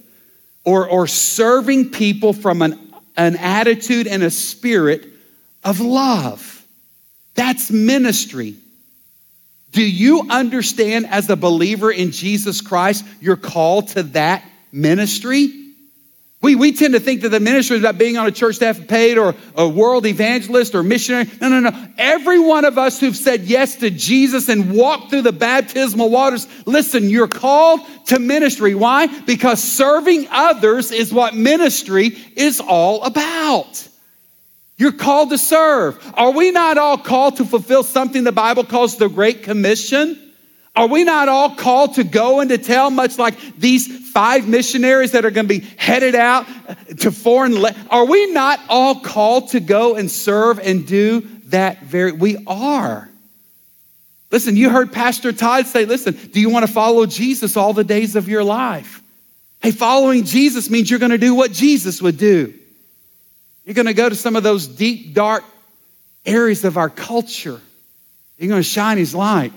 or, 0.66 0.90
or 0.90 1.06
serving 1.06 1.92
people 1.92 2.34
from 2.34 2.64
an, 2.64 2.80
an 3.16 3.36
attitude 3.36 4.08
and 4.08 4.24
a 4.24 4.32
spirit 4.32 5.08
of 5.64 5.82
love. 5.82 6.66
That's 7.36 7.70
ministry. 7.70 8.56
Do 9.70 9.88
you 9.88 10.32
understand 10.32 11.06
as 11.06 11.30
a 11.30 11.36
believer 11.36 11.92
in 11.92 12.10
Jesus 12.10 12.60
Christ, 12.62 13.06
you're 13.22 13.36
called 13.36 13.90
to 13.90 14.02
that 14.02 14.44
ministry? 14.72 15.60
We, 16.44 16.56
we 16.56 16.74
tend 16.74 16.94
to 16.94 17.00
think 17.00 17.22
that 17.22 17.30
the 17.30 17.40
ministry 17.40 17.78
is 17.78 17.84
about 17.84 17.98
being 17.98 18.18
on 18.18 18.28
a 18.28 18.32
church 18.32 18.58
staff 18.58 18.86
paid 18.86 19.18
or 19.18 19.34
a 19.56 19.66
world 19.66 20.06
evangelist 20.06 20.76
or 20.76 20.84
missionary. 20.84 21.32
No, 21.40 21.48
no, 21.48 21.62
no. 21.62 21.88
Every 21.98 22.38
one 22.38 22.66
of 22.66 22.78
us 22.78 23.00
who've 23.00 23.16
said 23.16 23.44
yes 23.44 23.78
to 23.78 23.90
Jesus 23.90 24.50
and 24.50 24.74
walked 24.74 25.10
through 25.10 25.22
the 25.22 25.32
baptismal 25.32 26.10
waters, 26.10 26.46
listen, 26.66 27.10
you're 27.10 27.30
called 27.30 27.80
to 28.08 28.20
ministry. 28.20 28.76
Why? 28.76 29.08
Because 29.22 29.64
serving 29.64 30.28
others 30.32 30.92
is 30.92 31.14
what 31.14 31.34
ministry 31.34 32.18
is 32.36 32.60
all 32.60 33.04
about. 33.04 33.88
You're 34.76 34.92
called 34.92 35.30
to 35.30 35.38
serve. 35.38 35.98
Are 36.16 36.32
we 36.32 36.52
not 36.52 36.78
all 36.78 36.98
called 36.98 37.38
to 37.38 37.46
fulfill 37.46 37.84
something 37.84 38.26
the 38.26 38.34
Bible 38.34 38.66
calls 38.66 38.98
the 38.98 39.08
Great 39.08 39.44
Commission? 39.44 40.33
Are 40.76 40.88
we 40.88 41.04
not 41.04 41.30
all 41.30 41.56
called 41.56 41.96
to 41.96 42.04
go 42.04 42.40
and 42.40 42.50
to 42.50 42.58
tell, 42.58 42.90
much 42.90 43.20
like 43.20 43.36
these 43.58 44.10
five 44.10 44.48
missionaries 44.48 45.12
that 45.12 45.24
are 45.24 45.30
going 45.32 45.48
to 45.48 45.60
be 45.60 45.68
headed 45.78 46.16
out 46.16 46.48
to 47.00 47.12
foreign? 47.12 47.60
Le- 47.60 47.76
are 47.92 48.06
we 48.06 48.32
not 48.32 48.60
all 48.70 49.00
called 49.00 49.50
to 49.50 49.60
go 49.60 49.96
and 49.96 50.10
serve 50.10 50.60
and 50.60 50.88
do 50.88 51.22
that 51.48 51.84
very? 51.84 52.12
We 52.12 52.44
are. 52.48 53.08
Listen, 54.32 54.58
you 54.58 54.72
heard 54.72 54.92
Pastor 54.92 55.32
Todd 55.32 55.68
say, 55.68 55.86
listen, 55.86 56.16
do 56.16 56.42
you 56.42 56.50
want 56.50 56.66
to 56.66 56.72
follow 56.72 57.06
Jesus 57.06 57.56
all 57.56 57.74
the 57.74 57.84
days 57.84 58.16
of 58.16 58.28
your 58.28 58.44
life? 58.44 59.00
Hey, 59.62 59.70
following 59.70 60.24
Jesus 60.24 60.72
means 60.72 60.90
you're 60.90 61.00
going 61.00 61.12
to 61.12 61.20
do 61.20 61.36
what 61.36 61.52
Jesus 61.52 62.02
would 62.02 62.18
do. 62.18 62.52
You're 63.64 63.76
going 63.76 63.86
to 63.86 63.94
go 63.94 64.10
to 64.10 64.16
some 64.16 64.36
of 64.36 64.42
those 64.42 64.66
deep, 64.66 65.14
dark 65.14 65.44
areas 66.26 66.66
of 66.66 66.78
our 66.78 66.90
culture. 66.90 67.62
You're 68.40 68.50
going 68.50 68.60
to 68.60 68.68
shine 68.68 68.98
his 68.98 69.14
light. 69.14 69.54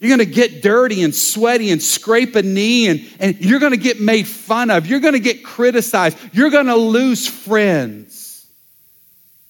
You're 0.00 0.16
going 0.16 0.26
to 0.26 0.34
get 0.34 0.62
dirty 0.62 1.02
and 1.02 1.14
sweaty 1.14 1.70
and 1.70 1.82
scrape 1.82 2.34
a 2.34 2.42
knee, 2.42 2.88
and, 2.88 3.06
and 3.20 3.38
you're 3.38 3.60
going 3.60 3.72
to 3.72 3.78
get 3.78 4.00
made 4.00 4.26
fun 4.26 4.70
of. 4.70 4.86
You're 4.86 5.00
going 5.00 5.12
to 5.12 5.20
get 5.20 5.44
criticized. 5.44 6.16
You're 6.32 6.50
going 6.50 6.66
to 6.66 6.76
lose 6.76 7.26
friends 7.26 8.46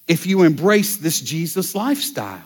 if 0.08 0.26
you 0.26 0.42
embrace 0.42 0.96
this 0.96 1.20
Jesus 1.20 1.76
lifestyle. 1.76 2.42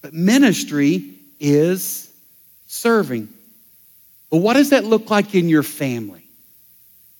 But 0.00 0.14
ministry 0.14 1.14
is 1.40 2.08
serving. 2.68 3.28
But 4.30 4.38
what 4.38 4.54
does 4.54 4.70
that 4.70 4.84
look 4.84 5.10
like 5.10 5.34
in 5.34 5.48
your 5.48 5.64
family? 5.64 6.25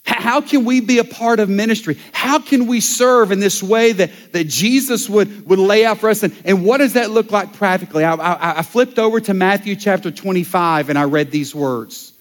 How 0.06 0.40
can 0.40 0.64
we 0.64 0.80
be 0.80 0.98
a 0.98 1.04
part 1.04 1.40
of 1.40 1.48
ministry? 1.48 1.98
How 2.12 2.38
can 2.38 2.66
we 2.66 2.80
serve 2.80 3.32
in 3.32 3.40
this 3.40 3.62
way 3.62 3.92
that, 3.92 4.10
that 4.32 4.44
Jesus 4.44 5.08
would, 5.08 5.46
would 5.48 5.58
lay 5.58 5.84
out 5.84 5.98
for 5.98 6.08
us? 6.08 6.22
And, 6.22 6.34
and 6.44 6.64
what 6.64 6.78
does 6.78 6.92
that 6.92 7.10
look 7.10 7.32
like 7.32 7.52
practically? 7.54 8.04
I, 8.04 8.14
I, 8.14 8.58
I 8.58 8.62
flipped 8.62 8.98
over 8.98 9.20
to 9.20 9.34
Matthew 9.34 9.74
chapter 9.74 10.10
25 10.10 10.90
and 10.90 10.98
I 10.98 11.04
read 11.04 11.32
these 11.32 11.54
words. 11.54 12.12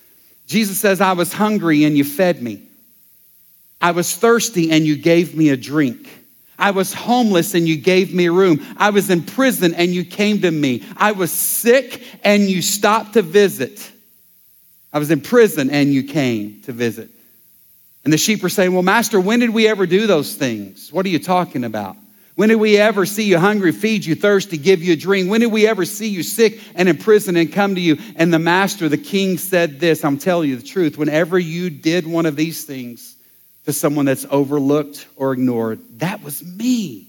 Jesus 0.47 0.79
says, 0.79 0.99
I 0.99 1.13
was 1.13 1.31
hungry 1.31 1.83
and 1.83 1.95
you 1.95 2.03
fed 2.03 2.41
me. 2.41 2.63
I 3.79 3.91
was 3.91 4.15
thirsty 4.15 4.71
and 4.71 4.85
you 4.85 4.95
gave 4.95 5.35
me 5.35 5.49
a 5.49 5.57
drink. 5.57 6.09
I 6.57 6.71
was 6.71 6.93
homeless 6.93 7.53
and 7.53 7.67
you 7.67 7.77
gave 7.77 8.13
me 8.13 8.29
room. 8.29 8.65
I 8.77 8.89
was 8.89 9.09
in 9.09 9.21
prison 9.21 9.75
and 9.75 9.93
you 9.93 10.05
came 10.05 10.41
to 10.41 10.49
me. 10.49 10.83
I 10.97 11.11
was 11.11 11.31
sick 11.31 12.01
and 12.23 12.43
you 12.43 12.61
stopped 12.61 13.13
to 13.13 13.21
visit. 13.21 13.91
I 14.91 14.97
was 14.99 15.11
in 15.11 15.21
prison 15.21 15.69
and 15.69 15.93
you 15.93 16.03
came 16.03 16.61
to 16.63 16.71
visit. 16.71 17.09
And 18.05 18.13
the 18.13 18.17
sheep 18.17 18.43
are 18.43 18.49
saying, 18.49 18.71
Well, 18.71 18.83
Master, 18.83 19.19
when 19.19 19.39
did 19.39 19.49
we 19.49 19.67
ever 19.67 19.85
do 19.85 20.07
those 20.07 20.35
things? 20.35 20.93
What 20.93 21.05
are 21.05 21.09
you 21.09 21.19
talking 21.19 21.63
about? 21.63 21.97
When 22.35 22.49
did 22.49 22.55
we 22.55 22.77
ever 22.77 23.05
see 23.05 23.23
you 23.23 23.39
hungry, 23.39 23.71
feed 23.71 24.05
you 24.05 24.13
thirsty, 24.13 24.57
give 24.57 24.83
you 24.83 24.93
a 24.93 24.95
drink? 24.97 25.29
When 25.29 25.39
did 25.39 25.51
we 25.51 25.65
ever 25.67 25.85
see 25.85 26.09
you 26.09 26.21
sick 26.21 26.61
and 26.75 26.87
in 26.87 26.97
prison 26.97 27.35
and 27.37 27.51
come 27.51 27.75
to 27.75 27.81
you? 27.81 27.97
And 28.17 28.31
the 28.31 28.39
master, 28.39 28.89
the 28.89 28.97
king, 28.97 29.37
said 29.37 29.79
this 29.79 30.05
I'm 30.05 30.19
telling 30.19 30.49
you 30.49 30.57
the 30.57 30.67
truth. 30.67 30.97
Whenever 30.97 31.39
you 31.39 31.69
did 31.69 32.05
one 32.05 32.25
of 32.25 32.35
these 32.35 32.63
things 32.65 33.15
to 33.65 33.73
someone 33.73 34.05
that's 34.05 34.25
overlooked 34.29 35.07
or 35.15 35.33
ignored, 35.33 35.79
that 35.99 36.21
was 36.21 36.43
me. 36.43 37.07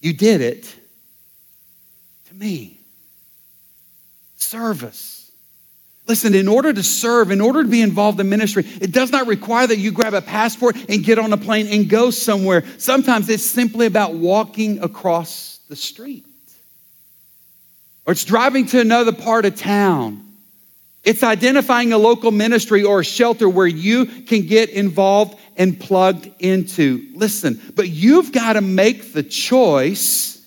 You 0.00 0.12
did 0.12 0.40
it 0.40 0.74
to 2.28 2.34
me. 2.34 2.80
Service. 4.36 5.17
Listen, 6.08 6.34
in 6.34 6.48
order 6.48 6.72
to 6.72 6.82
serve, 6.82 7.30
in 7.30 7.42
order 7.42 7.62
to 7.62 7.68
be 7.68 7.82
involved 7.82 8.18
in 8.18 8.30
ministry, 8.30 8.64
it 8.80 8.92
does 8.92 9.12
not 9.12 9.26
require 9.26 9.66
that 9.66 9.76
you 9.76 9.92
grab 9.92 10.14
a 10.14 10.22
passport 10.22 10.74
and 10.88 11.04
get 11.04 11.18
on 11.18 11.34
a 11.34 11.36
plane 11.36 11.66
and 11.66 11.86
go 11.86 12.10
somewhere. 12.10 12.64
Sometimes 12.78 13.28
it's 13.28 13.44
simply 13.44 13.84
about 13.84 14.14
walking 14.14 14.82
across 14.82 15.60
the 15.68 15.76
street, 15.76 16.24
or 18.06 18.12
it's 18.12 18.24
driving 18.24 18.64
to 18.66 18.80
another 18.80 19.12
part 19.12 19.44
of 19.44 19.54
town. 19.56 20.24
It's 21.04 21.22
identifying 21.22 21.92
a 21.92 21.98
local 21.98 22.30
ministry 22.30 22.84
or 22.84 23.00
a 23.00 23.04
shelter 23.04 23.48
where 23.48 23.66
you 23.66 24.06
can 24.06 24.46
get 24.46 24.70
involved 24.70 25.38
and 25.56 25.78
plugged 25.78 26.30
into. 26.38 27.06
Listen, 27.14 27.60
but 27.76 27.88
you've 27.88 28.32
got 28.32 28.54
to 28.54 28.62
make 28.62 29.12
the 29.12 29.22
choice 29.22 30.37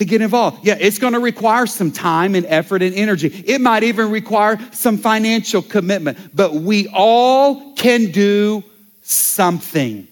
to 0.00 0.06
get 0.06 0.22
involved. 0.22 0.66
Yeah, 0.66 0.78
it's 0.80 0.98
going 0.98 1.12
to 1.12 1.20
require 1.20 1.66
some 1.66 1.92
time 1.92 2.34
and 2.34 2.46
effort 2.46 2.80
and 2.80 2.94
energy. 2.94 3.28
It 3.28 3.60
might 3.60 3.82
even 3.82 4.10
require 4.10 4.58
some 4.72 4.96
financial 4.96 5.60
commitment, 5.60 6.34
but 6.34 6.54
we 6.54 6.88
all 6.88 7.74
can 7.74 8.10
do 8.10 8.64
something. 9.02 10.08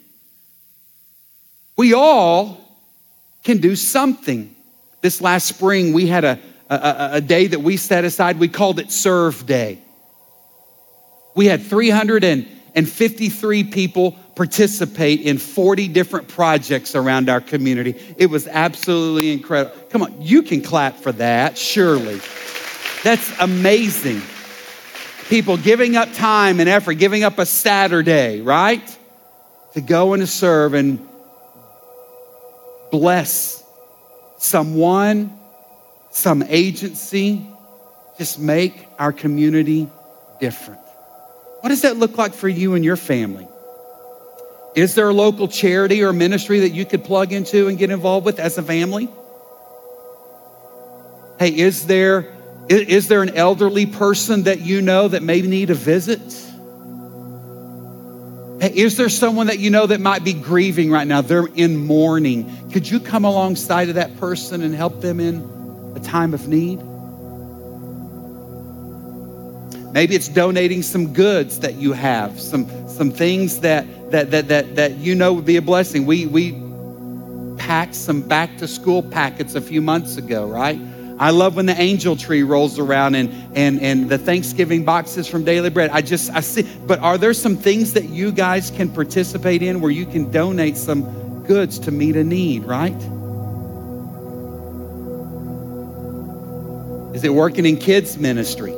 We 1.78 1.94
all 1.94 2.60
can 3.42 3.58
do 3.58 3.74
something. 3.74 4.54
This 5.00 5.22
last 5.22 5.46
spring, 5.46 5.94
we 5.94 6.06
had 6.06 6.24
a, 6.24 6.38
a, 6.68 7.08
a 7.14 7.20
day 7.22 7.46
that 7.46 7.60
we 7.60 7.78
set 7.78 8.04
aside. 8.04 8.38
We 8.38 8.48
called 8.48 8.78
it 8.78 8.92
Serve 8.92 9.46
Day. 9.46 9.78
We 11.34 11.46
had 11.46 11.62
353 12.86 13.64
people 13.64 14.12
participate 14.34 15.22
in 15.22 15.38
40 15.38 15.88
different 15.88 16.28
projects 16.28 16.94
around 16.94 17.28
our 17.28 17.40
community. 17.40 17.94
It 18.16 18.26
was 18.26 18.46
absolutely 18.46 19.32
incredible. 19.32 19.74
Come 19.90 20.02
on, 20.02 20.20
you 20.20 20.42
can 20.42 20.62
clap 20.62 20.96
for 20.96 21.12
that, 21.12 21.58
surely. 21.58 22.20
That's 23.02 23.32
amazing. 23.40 24.22
People 25.28 25.56
giving 25.56 25.96
up 25.96 26.12
time 26.12 26.60
and 26.60 26.68
effort, 26.68 26.94
giving 26.94 27.24
up 27.24 27.38
a 27.38 27.46
Saturday, 27.46 28.40
right? 28.40 28.98
To 29.74 29.80
go 29.80 30.14
and 30.14 30.22
to 30.22 30.26
serve 30.26 30.74
and 30.74 31.06
bless 32.90 33.62
someone, 34.38 35.32
some 36.10 36.42
agency, 36.42 37.46
just 38.18 38.38
make 38.38 38.88
our 38.98 39.12
community 39.12 39.88
different. 40.40 40.80
What 41.60 41.70
does 41.70 41.82
that 41.82 41.96
look 41.96 42.16
like 42.16 42.34
for 42.34 42.48
you 42.48 42.74
and 42.74 42.84
your 42.84 42.96
family? 42.96 43.48
Is 44.74 44.94
there 44.94 45.08
a 45.08 45.12
local 45.12 45.48
charity 45.48 46.04
or 46.04 46.12
ministry 46.12 46.60
that 46.60 46.70
you 46.70 46.84
could 46.84 47.02
plug 47.02 47.32
into 47.32 47.66
and 47.68 47.76
get 47.76 47.90
involved 47.90 48.24
with 48.24 48.38
as 48.38 48.58
a 48.58 48.62
family? 48.62 49.08
Hey, 51.38 51.56
is 51.56 51.86
there, 51.86 52.32
is 52.68 53.08
there 53.08 53.22
an 53.22 53.30
elderly 53.30 53.86
person 53.86 54.44
that 54.44 54.60
you 54.60 54.82
know 54.82 55.08
that 55.08 55.22
may 55.22 55.42
need 55.42 55.70
a 55.70 55.74
visit? 55.74 56.20
Hey, 58.60 58.72
is 58.74 58.96
there 58.96 59.08
someone 59.08 59.48
that 59.48 59.58
you 59.58 59.70
know 59.70 59.86
that 59.86 60.00
might 60.00 60.24
be 60.24 60.32
grieving 60.32 60.90
right 60.90 61.06
now? 61.06 61.22
They're 61.22 61.46
in 61.46 61.76
mourning. 61.76 62.70
Could 62.70 62.88
you 62.88 63.00
come 63.00 63.24
alongside 63.24 63.88
of 63.88 63.96
that 63.96 64.16
person 64.18 64.62
and 64.62 64.74
help 64.74 65.00
them 65.00 65.20
in 65.20 65.92
a 65.96 66.00
time 66.00 66.34
of 66.34 66.48
need? 66.48 66.80
Maybe 69.92 70.14
it's 70.14 70.28
donating 70.28 70.82
some 70.82 71.12
goods 71.12 71.60
that 71.60 71.74
you 71.74 71.92
have, 71.92 72.38
some, 72.38 72.66
some 72.88 73.10
things 73.10 73.60
that 73.60 73.86
that, 74.10 74.30
that, 74.30 74.48
that, 74.48 74.76
that 74.76 74.96
you 74.96 75.14
know 75.14 75.34
would 75.34 75.44
be 75.44 75.56
a 75.56 75.62
blessing. 75.62 76.06
We, 76.06 76.26
we 76.26 76.52
packed 77.58 77.94
some 77.94 78.22
back 78.22 78.56
to 78.58 78.68
school 78.68 79.02
packets 79.02 79.54
a 79.54 79.60
few 79.60 79.82
months 79.82 80.16
ago, 80.16 80.46
right? 80.46 80.80
I 81.18 81.30
love 81.30 81.56
when 81.56 81.66
the 81.66 81.78
angel 81.78 82.16
tree 82.16 82.44
rolls 82.44 82.78
around 82.78 83.16
and, 83.16 83.30
and, 83.56 83.80
and 83.80 84.08
the 84.08 84.18
Thanksgiving 84.18 84.84
boxes 84.84 85.26
from 85.26 85.44
Daily 85.44 85.68
Bread. 85.68 85.90
I 85.90 86.00
just, 86.00 86.30
I 86.30 86.40
see, 86.40 86.62
but 86.86 87.00
are 87.00 87.18
there 87.18 87.34
some 87.34 87.56
things 87.56 87.92
that 87.94 88.04
you 88.04 88.30
guys 88.30 88.70
can 88.70 88.88
participate 88.88 89.62
in 89.62 89.80
where 89.80 89.90
you 89.90 90.06
can 90.06 90.30
donate 90.30 90.76
some 90.76 91.44
goods 91.44 91.78
to 91.80 91.90
meet 91.90 92.14
a 92.16 92.22
need, 92.22 92.64
right? 92.64 92.94
Is 97.14 97.24
it 97.24 97.34
working 97.34 97.66
in 97.66 97.78
kids' 97.78 98.16
ministry? 98.16 98.72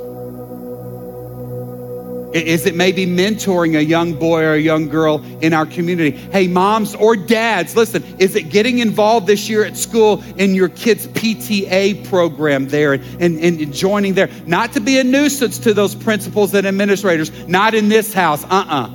Is 2.32 2.64
it 2.64 2.76
maybe 2.76 3.06
mentoring 3.06 3.76
a 3.76 3.84
young 3.84 4.14
boy 4.14 4.42
or 4.44 4.52
a 4.52 4.60
young 4.60 4.88
girl 4.88 5.24
in 5.40 5.52
our 5.52 5.66
community? 5.66 6.10
Hey, 6.10 6.46
moms 6.46 6.94
or 6.94 7.16
dads, 7.16 7.74
listen, 7.74 8.04
is 8.18 8.36
it 8.36 8.50
getting 8.50 8.78
involved 8.78 9.26
this 9.26 9.48
year 9.48 9.64
at 9.64 9.76
school 9.76 10.22
in 10.36 10.54
your 10.54 10.68
kids' 10.68 11.08
PTA 11.08 12.08
program 12.08 12.68
there 12.68 12.92
and, 12.92 13.02
and, 13.20 13.60
and 13.60 13.74
joining 13.74 14.14
there? 14.14 14.30
Not 14.46 14.72
to 14.74 14.80
be 14.80 14.98
a 15.00 15.04
nuisance 15.04 15.58
to 15.58 15.74
those 15.74 15.96
principals 15.96 16.54
and 16.54 16.66
administrators, 16.66 17.48
not 17.48 17.74
in 17.74 17.88
this 17.88 18.14
house, 18.14 18.44
uh 18.44 18.48
uh-uh. 18.48 18.86
uh. 18.86 18.90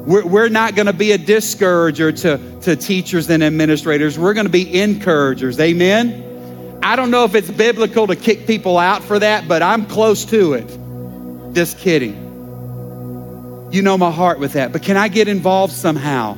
We're, 0.00 0.26
we're 0.26 0.48
not 0.48 0.74
going 0.74 0.86
to 0.86 0.92
be 0.92 1.12
a 1.12 1.18
discourager 1.18 2.10
to, 2.10 2.60
to 2.62 2.74
teachers 2.74 3.30
and 3.30 3.44
administrators. 3.44 4.18
We're 4.18 4.34
going 4.34 4.46
to 4.46 4.50
be 4.50 4.80
encouragers. 4.80 5.60
Amen? 5.60 6.80
I 6.82 6.96
don't 6.96 7.10
know 7.10 7.24
if 7.24 7.34
it's 7.34 7.50
biblical 7.50 8.06
to 8.08 8.16
kick 8.16 8.46
people 8.46 8.78
out 8.78 9.04
for 9.04 9.18
that, 9.18 9.46
but 9.46 9.62
I'm 9.62 9.86
close 9.86 10.24
to 10.24 10.54
it. 10.54 10.79
Just 11.52 11.78
kidding. 11.78 12.28
You 13.72 13.82
know 13.82 13.96
my 13.98 14.10
heart 14.10 14.38
with 14.38 14.54
that. 14.54 14.72
But 14.72 14.82
can 14.82 14.96
I 14.96 15.08
get 15.08 15.28
involved 15.28 15.72
somehow 15.72 16.34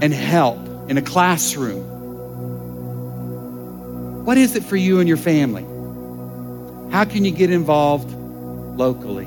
and 0.00 0.12
help 0.12 0.58
in 0.90 0.98
a 0.98 1.02
classroom? 1.02 1.90
What 4.24 4.38
is 4.38 4.54
it 4.54 4.64
for 4.64 4.76
you 4.76 5.00
and 5.00 5.08
your 5.08 5.16
family? 5.16 5.62
How 6.92 7.04
can 7.04 7.24
you 7.24 7.32
get 7.32 7.50
involved 7.50 8.10
locally? 8.78 9.26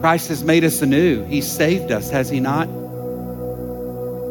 Christ 0.00 0.28
has 0.28 0.44
made 0.44 0.64
us 0.64 0.82
anew. 0.82 1.24
He 1.24 1.40
saved 1.40 1.90
us, 1.90 2.10
has 2.10 2.28
He 2.28 2.38
not? 2.38 2.68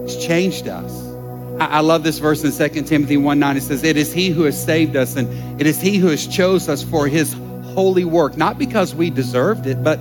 He's 0.06 0.17
changed 0.25 0.67
us. 0.67 1.12
I 1.60 1.82
love 1.82 2.04
this 2.04 2.20
verse 2.20 2.44
in 2.44 2.52
2 2.52 2.84
Timothy 2.84 3.18
1 3.18 3.39
9. 3.39 3.58
It 3.58 3.62
says, 3.62 3.84
It 3.84 3.98
is 3.98 4.12
He 4.12 4.30
who 4.30 4.44
has 4.44 4.62
saved 4.62 4.96
us, 4.96 5.16
and 5.16 5.62
it 5.62 5.68
is 5.68 5.80
He 5.80 5.98
who 5.98 6.08
has 6.08 6.26
chose 6.26 6.68
us 6.68 6.84
for 6.84 7.08
His 7.08 7.34
holy 7.74 8.06
work, 8.06 8.38
not 8.38 8.58
because 8.58 8.96
we 8.96 9.10
deserved 9.10 9.68
it, 9.68 9.84
but, 9.84 9.98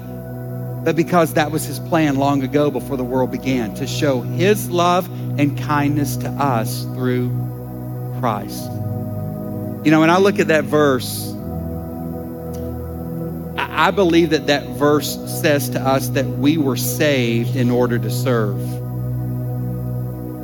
but 0.85 0.97
because 0.97 1.35
that 1.35 1.51
was 1.51 1.65
His 1.65 1.79
plan 1.79 2.17
long 2.17 2.43
ago 2.43 2.71
before 2.71 2.97
the 2.97 3.05
world 3.05 3.31
began, 3.31 3.75
to 3.75 3.87
show 3.87 4.23
His 4.23 4.71
love 4.71 5.07
and 5.38 5.59
kindness 5.59 6.17
to 6.19 6.29
us 6.29 6.85
through 6.95 7.29
Christ. 8.19 8.71
You 9.85 9.91
know, 9.91 10.01
when 10.01 10.11
I 10.11 10.19
look 10.19 10.38
at 10.38 10.49
that 10.49 10.65
verse, 10.65 11.33
I 13.59 13.91
believe 13.91 14.31
that 14.31 14.47
that 14.47 14.67
verse 14.77 15.19
says 15.41 15.71
to 15.71 15.81
us 15.81 16.09
that 16.11 16.27
we 16.27 16.57
were 16.57 16.77
saved 16.77 17.57
in 17.57 17.71
order 17.71 17.99
to 17.99 18.11
serve. 18.11 18.61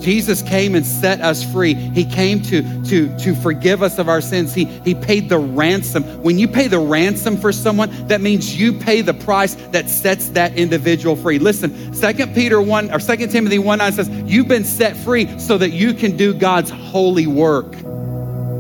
Jesus 0.00 0.42
came 0.42 0.74
and 0.74 0.86
set 0.86 1.20
us 1.20 1.42
free. 1.52 1.74
He 1.74 2.04
came 2.04 2.40
to, 2.42 2.62
to, 2.84 3.18
to 3.18 3.34
forgive 3.36 3.82
us 3.82 3.98
of 3.98 4.08
our 4.08 4.20
sins. 4.20 4.54
He, 4.54 4.64
he 4.64 4.94
paid 4.94 5.28
the 5.28 5.38
ransom. 5.38 6.04
When 6.22 6.38
you 6.38 6.48
pay 6.48 6.68
the 6.68 6.78
ransom 6.78 7.36
for 7.36 7.52
someone, 7.52 7.90
that 8.08 8.20
means 8.20 8.58
you 8.58 8.72
pay 8.72 9.00
the 9.00 9.14
price 9.14 9.54
that 9.72 9.88
sets 9.88 10.28
that 10.30 10.56
individual 10.56 11.16
free. 11.16 11.38
Listen, 11.38 11.70
2 11.92 12.26
Peter 12.28 12.60
1 12.60 12.92
or 12.92 12.98
2 12.98 13.26
Timothy 13.28 13.58
1 13.58 13.78
9 13.78 13.92
says, 13.92 14.08
You've 14.08 14.48
been 14.48 14.64
set 14.64 14.96
free 14.96 15.38
so 15.38 15.58
that 15.58 15.70
you 15.70 15.94
can 15.94 16.16
do 16.16 16.32
God's 16.32 16.70
holy 16.70 17.26
work. 17.26 17.72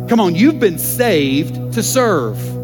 Come 0.08 0.20
on, 0.20 0.34
you've 0.34 0.58
been 0.58 0.78
saved 0.78 1.74
to 1.74 1.82
serve. 1.82 2.57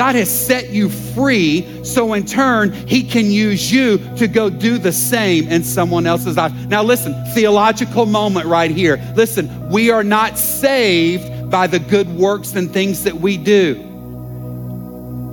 God 0.00 0.14
has 0.14 0.30
set 0.30 0.70
you 0.70 0.88
free, 0.88 1.84
so 1.84 2.14
in 2.14 2.24
turn, 2.24 2.72
He 2.72 3.02
can 3.02 3.26
use 3.26 3.70
you 3.70 3.98
to 4.16 4.28
go 4.28 4.48
do 4.48 4.78
the 4.78 4.92
same 4.92 5.46
in 5.48 5.62
someone 5.62 6.06
else's 6.06 6.38
life. 6.38 6.54
Now, 6.68 6.82
listen, 6.82 7.12
theological 7.34 8.06
moment 8.06 8.46
right 8.46 8.70
here. 8.70 8.98
Listen, 9.14 9.68
we 9.68 9.90
are 9.90 10.02
not 10.02 10.38
saved 10.38 11.50
by 11.50 11.66
the 11.66 11.78
good 11.78 12.08
works 12.16 12.54
and 12.54 12.72
things 12.72 13.04
that 13.04 13.16
we 13.16 13.36
do. 13.36 13.74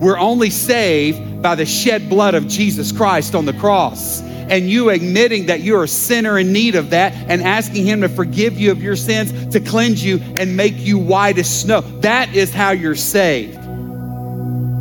We're 0.01 0.19
only 0.19 0.49
saved 0.49 1.41
by 1.41 1.55
the 1.55 1.65
shed 1.65 2.09
blood 2.09 2.35
of 2.35 2.49
Jesus 2.49 2.91
Christ 2.91 3.35
on 3.35 3.45
the 3.45 3.53
cross 3.53 4.19
and 4.19 4.69
you 4.69 4.89
admitting 4.89 5.45
that 5.45 5.61
you're 5.61 5.85
a 5.85 5.87
sinner 5.87 6.39
in 6.39 6.51
need 6.51 6.75
of 6.75 6.89
that 6.89 7.13
and 7.29 7.41
asking 7.41 7.85
Him 7.85 8.01
to 8.01 8.09
forgive 8.09 8.59
you 8.59 8.71
of 8.71 8.83
your 8.83 8.97
sins, 8.97 9.53
to 9.53 9.61
cleanse 9.61 10.03
you 10.03 10.19
and 10.35 10.57
make 10.57 10.75
you 10.75 10.99
white 10.99 11.37
as 11.37 11.61
snow. 11.61 11.79
That 12.01 12.35
is 12.35 12.53
how 12.53 12.71
you're 12.71 12.95
saved. 12.95 13.66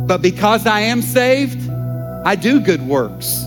But 0.07 0.21
because 0.21 0.65
I 0.65 0.81
am 0.81 1.01
saved, 1.01 1.69
I 2.25 2.35
do 2.35 2.59
good 2.61 2.81
works. 2.81 3.43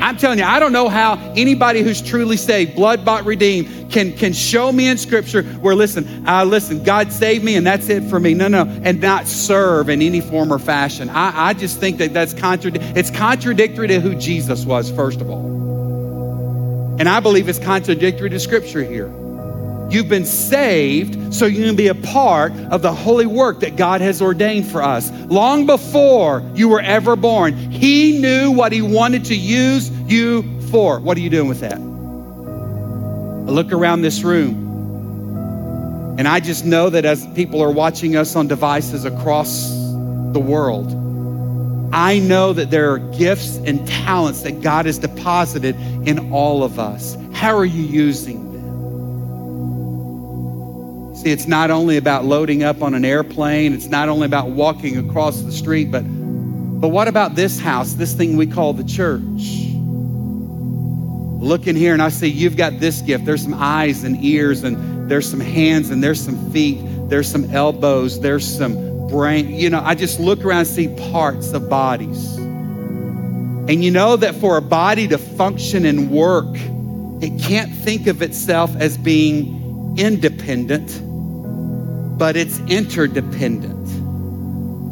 I'm 0.00 0.18
telling 0.18 0.38
you, 0.38 0.44
I 0.44 0.58
don't 0.58 0.72
know 0.72 0.88
how 0.88 1.14
anybody 1.34 1.80
who's 1.80 2.02
truly 2.02 2.36
saved, 2.36 2.74
blood 2.74 3.04
bought, 3.04 3.24
redeemed, 3.24 3.90
can, 3.90 4.12
can 4.12 4.32
show 4.32 4.70
me 4.70 4.88
in 4.88 4.98
scripture 4.98 5.42
where, 5.42 5.74
listen, 5.74 6.28
uh, 6.28 6.44
listen, 6.44 6.82
God 6.82 7.10
saved 7.10 7.42
me 7.42 7.54
and 7.54 7.66
that's 7.66 7.88
it 7.88 8.02
for 8.10 8.20
me. 8.20 8.34
No, 8.34 8.48
no, 8.48 8.64
and 8.82 9.00
not 9.00 9.26
serve 9.26 9.88
in 9.88 10.02
any 10.02 10.20
form 10.20 10.52
or 10.52 10.58
fashion. 10.58 11.08
I, 11.08 11.48
I 11.48 11.54
just 11.54 11.80
think 11.80 11.98
that 11.98 12.12
that's 12.12 12.34
contradictory. 12.34 12.92
It's 13.00 13.10
contradictory 13.10 13.88
to 13.88 14.00
who 14.00 14.14
Jesus 14.14 14.66
was, 14.66 14.90
first 14.90 15.20
of 15.20 15.30
all. 15.30 15.54
And 16.98 17.08
I 17.08 17.20
believe 17.20 17.48
it's 17.48 17.58
contradictory 17.58 18.28
to 18.30 18.40
scripture 18.40 18.82
here. 18.82 19.08
You've 19.90 20.08
been 20.08 20.24
saved 20.24 21.34
so 21.34 21.46
you 21.46 21.64
can 21.64 21.76
be 21.76 21.88
a 21.88 21.94
part 21.94 22.52
of 22.70 22.82
the 22.82 22.92
holy 22.92 23.26
work 23.26 23.60
that 23.60 23.76
God 23.76 24.00
has 24.00 24.20
ordained 24.22 24.66
for 24.66 24.82
us. 24.82 25.10
Long 25.26 25.66
before 25.66 26.42
you 26.54 26.68
were 26.68 26.80
ever 26.80 27.16
born, 27.16 27.54
He 27.70 28.18
knew 28.18 28.50
what 28.50 28.72
He 28.72 28.82
wanted 28.82 29.24
to 29.26 29.36
use 29.36 29.90
you 30.08 30.60
for. 30.70 30.98
What 31.00 31.16
are 31.16 31.20
you 31.20 31.30
doing 31.30 31.48
with 31.48 31.60
that? 31.60 31.78
I 31.78 33.52
look 33.52 33.72
around 33.72 34.02
this 34.02 34.22
room 34.22 34.64
and 36.18 36.28
I 36.28 36.40
just 36.40 36.64
know 36.64 36.90
that 36.90 37.04
as 37.04 37.26
people 37.34 37.60
are 37.60 37.72
watching 37.72 38.16
us 38.16 38.36
on 38.36 38.46
devices 38.48 39.04
across 39.04 39.70
the 40.32 40.40
world, 40.40 40.92
I 41.92 42.18
know 42.20 42.52
that 42.52 42.70
there 42.70 42.92
are 42.92 42.98
gifts 42.98 43.56
and 43.58 43.86
talents 43.86 44.42
that 44.42 44.60
God 44.62 44.86
has 44.86 44.98
deposited 44.98 45.76
in 46.06 46.32
all 46.32 46.62
of 46.62 46.78
us. 46.78 47.16
How 47.32 47.56
are 47.56 47.64
you 47.64 47.82
using 47.82 48.43
See, 51.24 51.30
it's 51.30 51.46
not 51.46 51.70
only 51.70 51.96
about 51.96 52.26
loading 52.26 52.64
up 52.64 52.82
on 52.82 52.92
an 52.92 53.02
airplane, 53.02 53.72
it's 53.72 53.86
not 53.86 54.10
only 54.10 54.26
about 54.26 54.50
walking 54.50 54.98
across 54.98 55.40
the 55.40 55.52
street, 55.52 55.90
but, 55.90 56.02
but 56.02 56.88
what 56.88 57.08
about 57.08 57.34
this 57.34 57.58
house, 57.58 57.94
this 57.94 58.12
thing 58.12 58.36
we 58.36 58.46
call 58.46 58.74
the 58.74 58.84
church? 58.84 59.22
Look 61.42 61.66
in 61.66 61.76
here 61.76 61.94
and 61.94 62.02
I 62.02 62.10
see 62.10 62.26
you've 62.26 62.58
got 62.58 62.78
this 62.78 63.00
gift. 63.00 63.24
There's 63.24 63.42
some 63.42 63.54
eyes 63.54 64.04
and 64.04 64.22
ears, 64.22 64.64
and 64.64 65.10
there's 65.10 65.26
some 65.26 65.40
hands, 65.40 65.88
and 65.88 66.04
there's 66.04 66.22
some 66.22 66.52
feet, 66.52 66.78
there's 67.08 67.26
some 67.26 67.50
elbows, 67.54 68.20
there's 68.20 68.46
some 68.46 69.08
brain. 69.08 69.48
You 69.48 69.70
know, 69.70 69.80
I 69.82 69.94
just 69.94 70.20
look 70.20 70.44
around 70.44 70.58
and 70.58 70.68
see 70.68 70.88
parts 71.10 71.54
of 71.54 71.70
bodies. 71.70 72.36
And 72.36 73.82
you 73.82 73.90
know 73.90 74.16
that 74.16 74.34
for 74.34 74.58
a 74.58 74.62
body 74.62 75.08
to 75.08 75.16
function 75.16 75.86
and 75.86 76.10
work, 76.10 76.54
it 77.22 77.40
can't 77.40 77.74
think 77.76 78.08
of 78.08 78.20
itself 78.20 78.76
as 78.76 78.98
being 78.98 79.96
independent 79.96 81.00
but 82.18 82.36
it's 82.36 82.58
interdependent. 82.60 83.88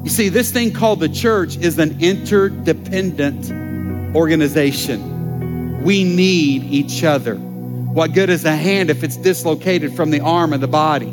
You 0.04 0.10
see, 0.10 0.28
this 0.28 0.50
thing 0.50 0.72
called 0.72 1.00
the 1.00 1.08
church 1.08 1.56
is 1.56 1.78
an 1.78 2.00
interdependent 2.00 4.16
organization. 4.16 5.82
We 5.84 6.04
need 6.04 6.64
each 6.64 7.04
other. 7.04 7.36
What 7.36 8.12
good 8.12 8.30
is 8.30 8.44
a 8.44 8.56
hand 8.56 8.90
if 8.90 9.04
it's 9.04 9.16
dislocated 9.16 9.94
from 9.94 10.10
the 10.10 10.20
arm 10.20 10.52
of 10.52 10.60
the 10.60 10.68
body 10.68 11.12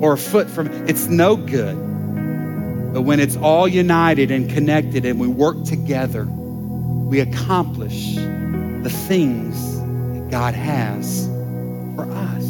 or 0.00 0.12
a 0.12 0.18
foot 0.18 0.50
from 0.50 0.66
it's 0.88 1.06
no 1.06 1.36
good. 1.36 1.76
But 2.92 3.02
when 3.02 3.20
it's 3.20 3.36
all 3.36 3.68
united 3.68 4.30
and 4.30 4.50
connected 4.50 5.04
and 5.04 5.20
we 5.20 5.28
work 5.28 5.64
together, 5.64 6.24
we 6.24 7.20
accomplish 7.20 8.16
the 8.16 8.90
things 8.90 9.80
that 9.80 10.28
God 10.30 10.54
has 10.54 11.26
for 11.94 12.10
us. 12.10 12.45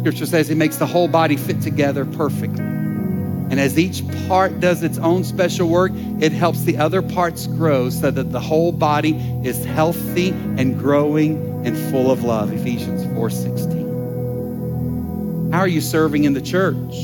Scripture 0.00 0.24
says 0.24 0.48
he 0.48 0.54
makes 0.54 0.78
the 0.78 0.86
whole 0.86 1.08
body 1.08 1.36
fit 1.36 1.60
together 1.60 2.06
perfectly. 2.06 2.64
And 2.64 3.60
as 3.60 3.78
each 3.78 4.02
part 4.28 4.58
does 4.58 4.82
its 4.82 4.96
own 4.96 5.24
special 5.24 5.68
work, 5.68 5.92
it 6.20 6.32
helps 6.32 6.62
the 6.62 6.78
other 6.78 7.02
parts 7.02 7.46
grow 7.46 7.90
so 7.90 8.10
that 8.10 8.32
the 8.32 8.40
whole 8.40 8.72
body 8.72 9.12
is 9.44 9.62
healthy 9.62 10.30
and 10.30 10.78
growing 10.78 11.66
and 11.66 11.76
full 11.90 12.10
of 12.10 12.24
love. 12.24 12.50
Ephesians 12.50 13.04
4:16. 13.14 15.50
How 15.52 15.58
are 15.58 15.68
you 15.68 15.82
serving 15.82 16.24
in 16.24 16.32
the 16.32 16.40
church? 16.40 16.94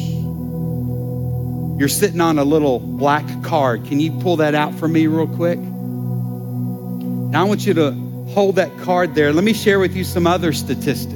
You're 1.78 1.88
sitting 1.88 2.22
on 2.22 2.38
a 2.38 2.44
little 2.44 2.78
black 2.78 3.26
card. 3.42 3.84
Can 3.84 4.00
you 4.00 4.12
pull 4.20 4.36
that 4.36 4.54
out 4.54 4.74
for 4.74 4.88
me 4.88 5.06
real 5.06 5.26
quick? 5.26 5.58
Now 5.58 7.42
I 7.42 7.44
want 7.44 7.66
you 7.66 7.74
to 7.74 7.92
hold 8.28 8.56
that 8.56 8.74
card 8.78 9.14
there. 9.14 9.34
Let 9.34 9.44
me 9.44 9.52
share 9.52 9.78
with 9.78 9.94
you 9.94 10.04
some 10.04 10.26
other 10.26 10.54
statistics. 10.54 11.15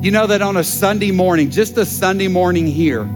You 0.00 0.10
know 0.10 0.26
that 0.26 0.42
on 0.42 0.58
a 0.58 0.62
Sunday 0.62 1.10
morning, 1.10 1.50
just 1.50 1.78
a 1.78 1.86
Sunday 1.86 2.28
morning 2.28 2.66
here, 2.66 3.08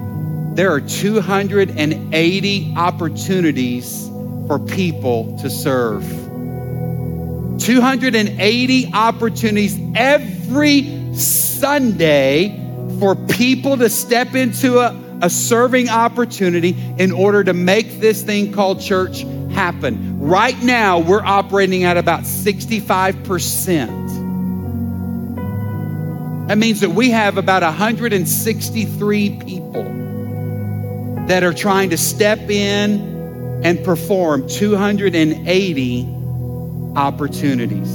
there 0.54 0.72
are 0.72 0.80
280 0.80 2.74
opportunities 2.74 4.08
for 4.46 4.58
people 4.58 5.38
to 5.40 5.50
serve. 5.50 6.02
280 7.60 8.90
opportunities 8.94 9.78
every 9.94 11.14
Sunday 11.14 12.48
for 12.98 13.14
people 13.14 13.76
to 13.76 13.90
step 13.90 14.34
into 14.34 14.78
a, 14.78 14.98
a 15.20 15.28
serving 15.28 15.90
opportunity 15.90 16.74
in 16.98 17.12
order 17.12 17.44
to 17.44 17.52
make 17.52 18.00
this 18.00 18.22
thing 18.22 18.52
called 18.52 18.80
church 18.80 19.20
happen. 19.52 20.18
Right 20.18 20.60
now, 20.62 20.98
we're 20.98 21.24
operating 21.24 21.84
at 21.84 21.98
about 21.98 22.22
65%. 22.22 23.99
That 26.50 26.58
means 26.58 26.80
that 26.80 26.90
we 26.90 27.12
have 27.12 27.38
about 27.38 27.62
163 27.62 29.38
people 29.38 29.84
that 31.28 31.44
are 31.44 31.54
trying 31.54 31.90
to 31.90 31.96
step 31.96 32.40
in 32.50 33.62
and 33.62 33.84
perform 33.84 34.48
280 34.48 36.08
opportunities. 36.96 37.94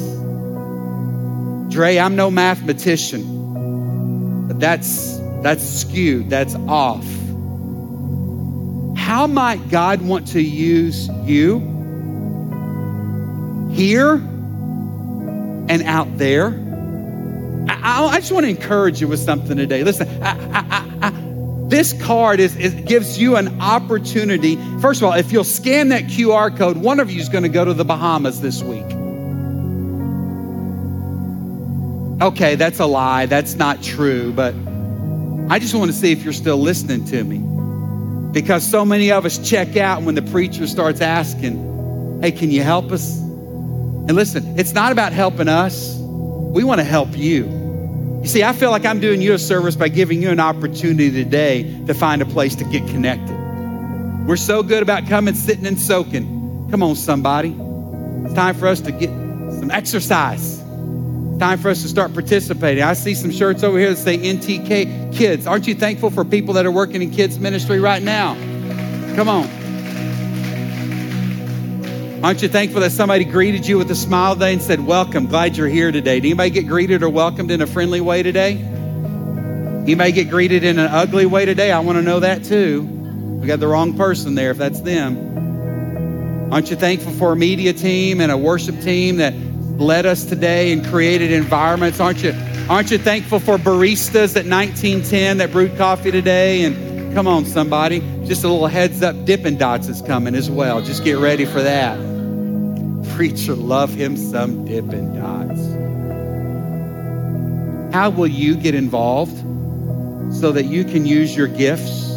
Dre, 1.70 1.98
I'm 1.98 2.16
no 2.16 2.32
mathematician, 2.32 4.48
but 4.48 4.62
that's 4.62 5.18
that's 5.42 5.62
skewed, 5.62 6.30
that's 6.30 6.56
off. 6.70 7.06
How 8.98 9.28
might 9.28 9.68
God 9.68 10.02
want 10.02 10.30
to 10.30 10.42
use 10.42 11.10
you 11.26 11.60
here 13.74 14.14
and 14.14 15.84
out 15.84 16.18
there? 16.18 16.65
I, 17.86 18.04
I, 18.06 18.20
just 18.20 18.32
want 18.32 18.46
to 18.46 18.50
encourage 18.50 19.00
you 19.00 19.08
with 19.08 19.20
something 19.20 19.56
today. 19.56 19.84
Listen, 19.84 20.08
I, 20.24 21.12
this 21.70 21.94
card 22.02 22.40
is, 22.40 22.56
it 22.56 22.86
gives 22.86 23.20
you 23.20 23.36
an 23.36 23.62
opportunity. 23.62 24.56
First 24.82 25.02
of 25.02 25.08
all, 25.08 25.14
if 25.14 25.32
you'll 25.32 25.44
scan 25.44 25.90
that 25.90 26.06
QR 26.06 26.56
code, 26.58 26.78
one 26.78 27.00
of 27.00 27.12
you 27.12 27.22
is 27.22 27.30
going 27.30 27.44
to 27.44 27.50
go 27.50 27.64
to 27.64 27.76
the 27.76 27.86
Bahamas 27.86 28.42
this 28.42 28.64
week. 28.64 28.86
Okay, 32.24 32.56
that's 32.56 32.80
a 32.80 32.88
lie. 32.88 33.28
That's 33.28 33.54
not 33.54 33.84
true. 33.84 34.34
But 34.34 34.56
I 35.54 35.60
just 35.60 35.76
want 35.76 35.92
to 35.92 35.96
see 35.96 36.12
if 36.12 36.24
you're 36.24 36.34
still 36.34 36.58
listening 36.58 37.06
to 37.06 37.24
me. 37.24 37.38
Because 38.32 38.66
so 38.66 38.84
many 38.84 39.12
of 39.12 39.26
us 39.26 39.38
check 39.48 39.78
out 39.78 40.02
when 40.02 40.16
the 40.16 40.24
preacher 40.24 40.66
starts 40.66 41.02
asking, 41.02 42.20
hey, 42.24 42.32
can 42.32 42.50
you 42.50 42.64
help 42.64 42.92
us? 42.92 43.20
And 43.20 44.14
listen, 44.14 44.58
it's 44.58 44.74
not 44.74 44.92
about 44.92 45.14
helping 45.14 45.48
us. 45.48 45.96
We 46.00 46.64
want 46.64 46.80
to 46.80 46.84
help 46.84 47.16
you. 47.16 47.55
You 48.26 48.30
see, 48.30 48.44
I 48.44 48.54
feel 48.54 48.72
like 48.72 48.88
I'm 48.88 49.00
doing 49.00 49.22
you 49.22 49.36
a 49.36 49.38
service 49.38 49.76
by 49.76 49.88
giving 49.88 50.20
you 50.20 50.32
an 50.32 50.40
opportunity 50.40 51.12
today 51.12 51.62
to 51.86 51.94
find 51.94 52.24
a 52.24 52.26
place 52.26 52.56
to 52.56 52.64
get 52.64 52.88
connected. 52.88 53.36
We're 54.26 54.36
so 54.36 54.64
good 54.64 54.82
about 54.82 55.06
coming, 55.08 55.36
sitting, 55.36 55.68
and 55.68 55.80
soaking. 55.80 56.68
Come 56.72 56.82
on, 56.82 56.96
somebody. 56.96 57.50
It's 57.50 58.34
time 58.34 58.56
for 58.56 58.66
us 58.66 58.82
to 58.82 58.92
get 58.92 59.10
some 59.10 59.70
exercise. 59.70 60.58
Time 61.38 61.60
for 61.60 61.70
us 61.70 61.84
to 61.84 61.88
start 61.88 62.14
participating. 62.14 62.84
I 62.84 62.94
see 62.94 63.14
some 63.14 63.30
shirts 63.30 63.62
over 63.62 63.78
here 63.78 63.92
that 63.92 63.98
say 63.98 64.18
NTK 64.18 65.16
Kids. 65.16 65.46
Aren't 65.46 65.68
you 65.68 65.76
thankful 65.76 66.10
for 66.10 66.26
people 66.26 66.56
that 66.56 66.66
are 66.66 66.72
working 66.72 67.04
in 67.04 67.12
kids' 67.12 67.38
ministry 67.38 67.80
right 67.80 68.02
now? 68.02 68.34
Come 69.16 69.30
on. 69.30 69.65
Aren't 72.26 72.42
you 72.42 72.50
thankful 72.50 72.82
that 72.82 72.92
somebody 72.92 73.24
greeted 73.24 73.68
you 73.68 73.78
with 73.78 73.92
a 73.92 73.96
smile 73.96 74.34
today 74.34 74.54
and 74.54 74.60
said, 74.60 74.84
Welcome, 74.84 75.28
glad 75.28 75.56
you're 75.56 75.68
here 75.68 75.92
today? 75.92 76.20
Did 76.20 76.30
anybody 76.30 76.50
get 76.50 76.66
greeted 76.66 77.04
or 77.04 77.10
welcomed 77.10 77.52
in 77.52 77.62
a 77.62 77.68
friendly 77.68 78.02
way 78.02 78.24
today? 78.24 78.54
You 78.54 79.96
may 79.96 80.12
get 80.12 80.32
greeted 80.32 80.64
in 80.64 80.80
an 80.80 80.88
ugly 80.88 81.28
way 81.28 81.46
today? 81.46 81.72
I 81.72 81.78
want 81.82 82.00
to 82.00 82.02
know 82.02 82.22
that 82.22 82.44
too. 82.44 82.82
We 82.82 83.46
got 83.46 83.60
the 83.60 83.68
wrong 83.68 83.96
person 83.96 84.34
there 84.34 84.50
if 84.50 84.58
that's 84.58 84.82
them. 84.82 86.52
Aren't 86.52 86.72
you 86.72 86.76
thankful 86.76 87.12
for 87.12 87.34
a 87.34 87.36
media 87.36 87.74
team 87.74 88.20
and 88.20 88.32
a 88.32 88.38
worship 88.38 88.82
team 88.82 89.18
that 89.18 89.36
led 89.78 90.08
us 90.08 90.26
today 90.26 90.74
and 90.74 90.84
created 90.84 91.32
environments? 91.32 92.00
Aren't 92.00 92.24
you, 92.24 92.34
aren't 92.68 92.90
you 92.90 92.98
thankful 92.98 93.38
for 93.38 93.60
baristas 93.60 94.36
at 94.36 94.48
1910 94.48 95.38
that 95.38 95.52
brewed 95.52 95.78
coffee 95.78 96.10
today 96.10 96.64
and 96.64 96.96
Come 97.16 97.30
on, 97.30 97.46
somebody. 97.46 98.02
Just 98.26 98.44
a 98.44 98.50
little 98.50 98.68
heads 98.68 99.02
up 99.02 99.24
Dippin' 99.24 99.58
Dots 99.58 99.88
is 99.88 100.02
coming 100.02 100.36
as 100.36 100.52
well. 100.52 100.82
Just 100.82 101.06
get 101.06 101.18
ready 101.18 101.46
for 101.46 101.62
that. 101.62 102.15
Preacher, 103.16 103.56
love 103.56 103.94
him 103.94 104.18
some 104.18 104.66
Dippin' 104.66 105.16
Dots. 105.16 105.62
How 107.94 108.10
will 108.10 108.28
you 108.28 108.58
get 108.58 108.76
involved 108.76 109.38
so 110.36 110.52
that 110.52 110.66
you 110.66 110.84
can 110.84 111.06
use 111.06 111.34
your 111.34 111.48
gifts, 111.48 112.10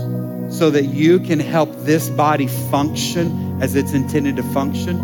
so 0.50 0.70
that 0.70 0.86
you 0.86 1.20
can 1.20 1.38
help 1.38 1.72
this 1.84 2.10
body 2.10 2.48
function 2.48 3.62
as 3.62 3.76
it's 3.76 3.92
intended 3.92 4.34
to 4.36 4.42
function? 4.52 4.96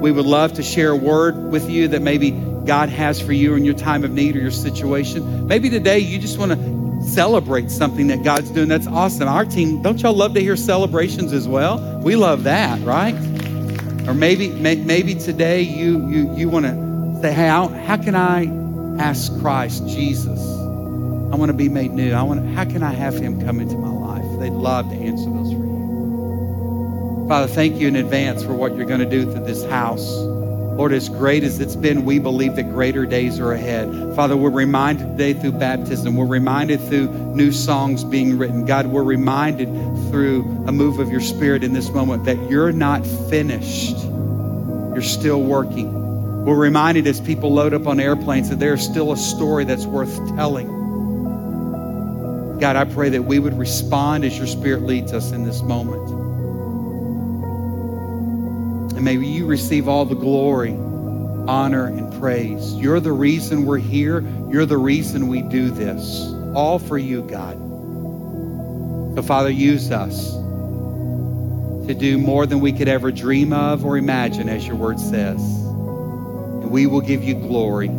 We 0.01 0.11
would 0.11 0.25
love 0.25 0.53
to 0.53 0.63
share 0.63 0.89
a 0.89 0.95
word 0.95 1.51
with 1.51 1.69
you 1.69 1.87
that 1.89 2.01
maybe 2.01 2.31
God 2.31 2.89
has 2.89 3.21
for 3.21 3.33
you 3.33 3.53
in 3.53 3.63
your 3.63 3.75
time 3.75 4.03
of 4.03 4.09
need 4.09 4.35
or 4.35 4.39
your 4.39 4.49
situation. 4.49 5.45
Maybe 5.45 5.69
today 5.69 5.99
you 5.99 6.17
just 6.17 6.39
want 6.39 6.53
to 6.53 7.07
celebrate 7.07 7.69
something 7.69 8.07
that 8.07 8.23
God's 8.23 8.49
doing. 8.49 8.67
That's 8.67 8.87
awesome. 8.87 9.27
Our 9.27 9.45
team, 9.45 9.83
don't 9.83 10.01
y'all 10.01 10.15
love 10.15 10.33
to 10.33 10.41
hear 10.41 10.55
celebrations 10.55 11.33
as 11.33 11.47
well? 11.47 12.01
We 12.01 12.15
love 12.15 12.45
that, 12.45 12.81
right? 12.81 13.13
Or 14.07 14.13
maybe 14.13 14.49
maybe 14.49 15.15
today 15.15 15.61
you 15.61 16.07
you 16.07 16.33
you 16.35 16.49
want 16.49 16.65
to 16.65 17.19
say, 17.21 17.33
hey, 17.33 17.47
how, 17.47 17.67
how 17.67 17.97
can 17.97 18.15
I 18.15 18.45
ask 19.01 19.37
Christ, 19.39 19.85
Jesus? 19.87 20.39
I 20.39 21.35
want 21.35 21.49
to 21.49 21.53
be 21.53 21.67
made 21.67 21.91
new. 21.91 22.13
I 22.13 22.23
want 22.23 22.55
how 22.55 22.63
can 22.63 22.83
I 22.83 22.93
have 22.93 23.15
him 23.15 23.43
come 23.45 23.59
into 23.59 23.75
my 23.75 23.89
life? 23.89 24.39
They'd 24.39 24.51
love 24.51 24.89
to 24.91 24.95
answer 24.95 25.29
those 25.29 25.51
for 25.51 25.57
you. 25.57 27.25
Father, 27.27 27.47
thank 27.47 27.81
you 27.81 27.89
in 27.89 27.97
advance 27.97 28.43
for 28.43 28.53
what 28.53 28.77
you're 28.77 28.85
going 28.85 29.01
to 29.01 29.09
do 29.09 29.29
through 29.29 29.43
this 29.43 29.65
house. 29.65 30.07
Lord, 30.77 30.93
as 30.93 31.09
great 31.09 31.43
as 31.43 31.59
it's 31.59 31.75
been, 31.75 32.05
we 32.05 32.19
believe 32.19 32.55
that 32.55 32.69
greater 32.69 33.07
days 33.07 33.39
are 33.39 33.51
ahead. 33.51 34.15
Father, 34.15 34.37
we're 34.37 34.51
reminded 34.51 35.17
today 35.17 35.33
through 35.33 35.53
baptism. 35.53 36.15
We're 36.15 36.27
reminded 36.27 36.79
through 36.81 37.07
new 37.33 37.51
songs 37.51 38.03
being 38.03 38.37
written. 38.37 38.63
God, 38.63 38.85
we're 38.85 39.01
reminded 39.01 39.69
through 40.11 40.43
a 40.67 40.71
move 40.71 40.99
of 40.99 41.09
your 41.09 41.19
spirit 41.19 41.63
in 41.63 41.73
this 41.73 41.89
moment 41.89 42.25
that 42.25 42.37
you're 42.47 42.71
not 42.71 43.03
finished. 43.27 43.97
You're 43.97 45.01
still 45.01 45.41
working. 45.41 46.45
We're 46.45 46.53
reminded 46.55 47.07
as 47.07 47.19
people 47.19 47.51
load 47.51 47.73
up 47.73 47.87
on 47.87 47.99
airplanes 47.99 48.49
that 48.49 48.59
there's 48.59 48.83
still 48.83 49.11
a 49.11 49.17
story 49.17 49.65
that's 49.65 49.87
worth 49.87 50.15
telling. 50.35 50.67
God, 52.59 52.75
I 52.75 52.85
pray 52.85 53.09
that 53.09 53.23
we 53.23 53.39
would 53.39 53.57
respond 53.57 54.23
as 54.25 54.37
your 54.37 54.45
Spirit 54.45 54.83
leads 54.83 55.11
us 55.11 55.31
in 55.31 55.43
this 55.43 55.63
moment. 55.63 56.26
And 58.97 59.05
may 59.05 59.13
you 59.13 59.45
receive 59.45 59.87
all 59.87 60.05
the 60.05 60.15
glory, 60.15 60.71
honor, 60.71 61.85
and 61.85 62.11
praise. 62.19 62.73
You're 62.73 62.99
the 62.99 63.11
reason 63.11 63.67
we're 63.67 63.77
here. 63.77 64.21
You're 64.49 64.65
the 64.65 64.79
reason 64.79 65.27
we 65.27 65.43
do 65.43 65.69
this. 65.69 66.33
All 66.55 66.79
for 66.79 66.97
you, 66.97 67.21
God. 67.21 67.57
So, 69.15 69.21
Father, 69.21 69.51
use 69.51 69.91
us 69.91 70.31
to 70.31 71.93
do 71.93 72.17
more 72.17 72.47
than 72.47 72.59
we 72.59 72.73
could 72.73 72.87
ever 72.87 73.11
dream 73.11 73.53
of 73.53 73.85
or 73.85 73.99
imagine, 73.99 74.49
as 74.49 74.65
your 74.65 74.75
word 74.75 74.99
says. 74.99 75.41
And 75.43 76.71
we 76.71 76.87
will 76.87 77.01
give 77.01 77.23
you 77.23 77.35
glory 77.35 77.89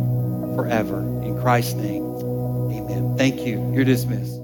forever. 0.57 0.99
In 0.99 1.39
Christ's 1.39 1.75
name, 1.75 2.03
amen. 2.03 3.15
Thank 3.17 3.39
you. 3.47 3.71
You're 3.73 3.85
dismissed. 3.85 4.38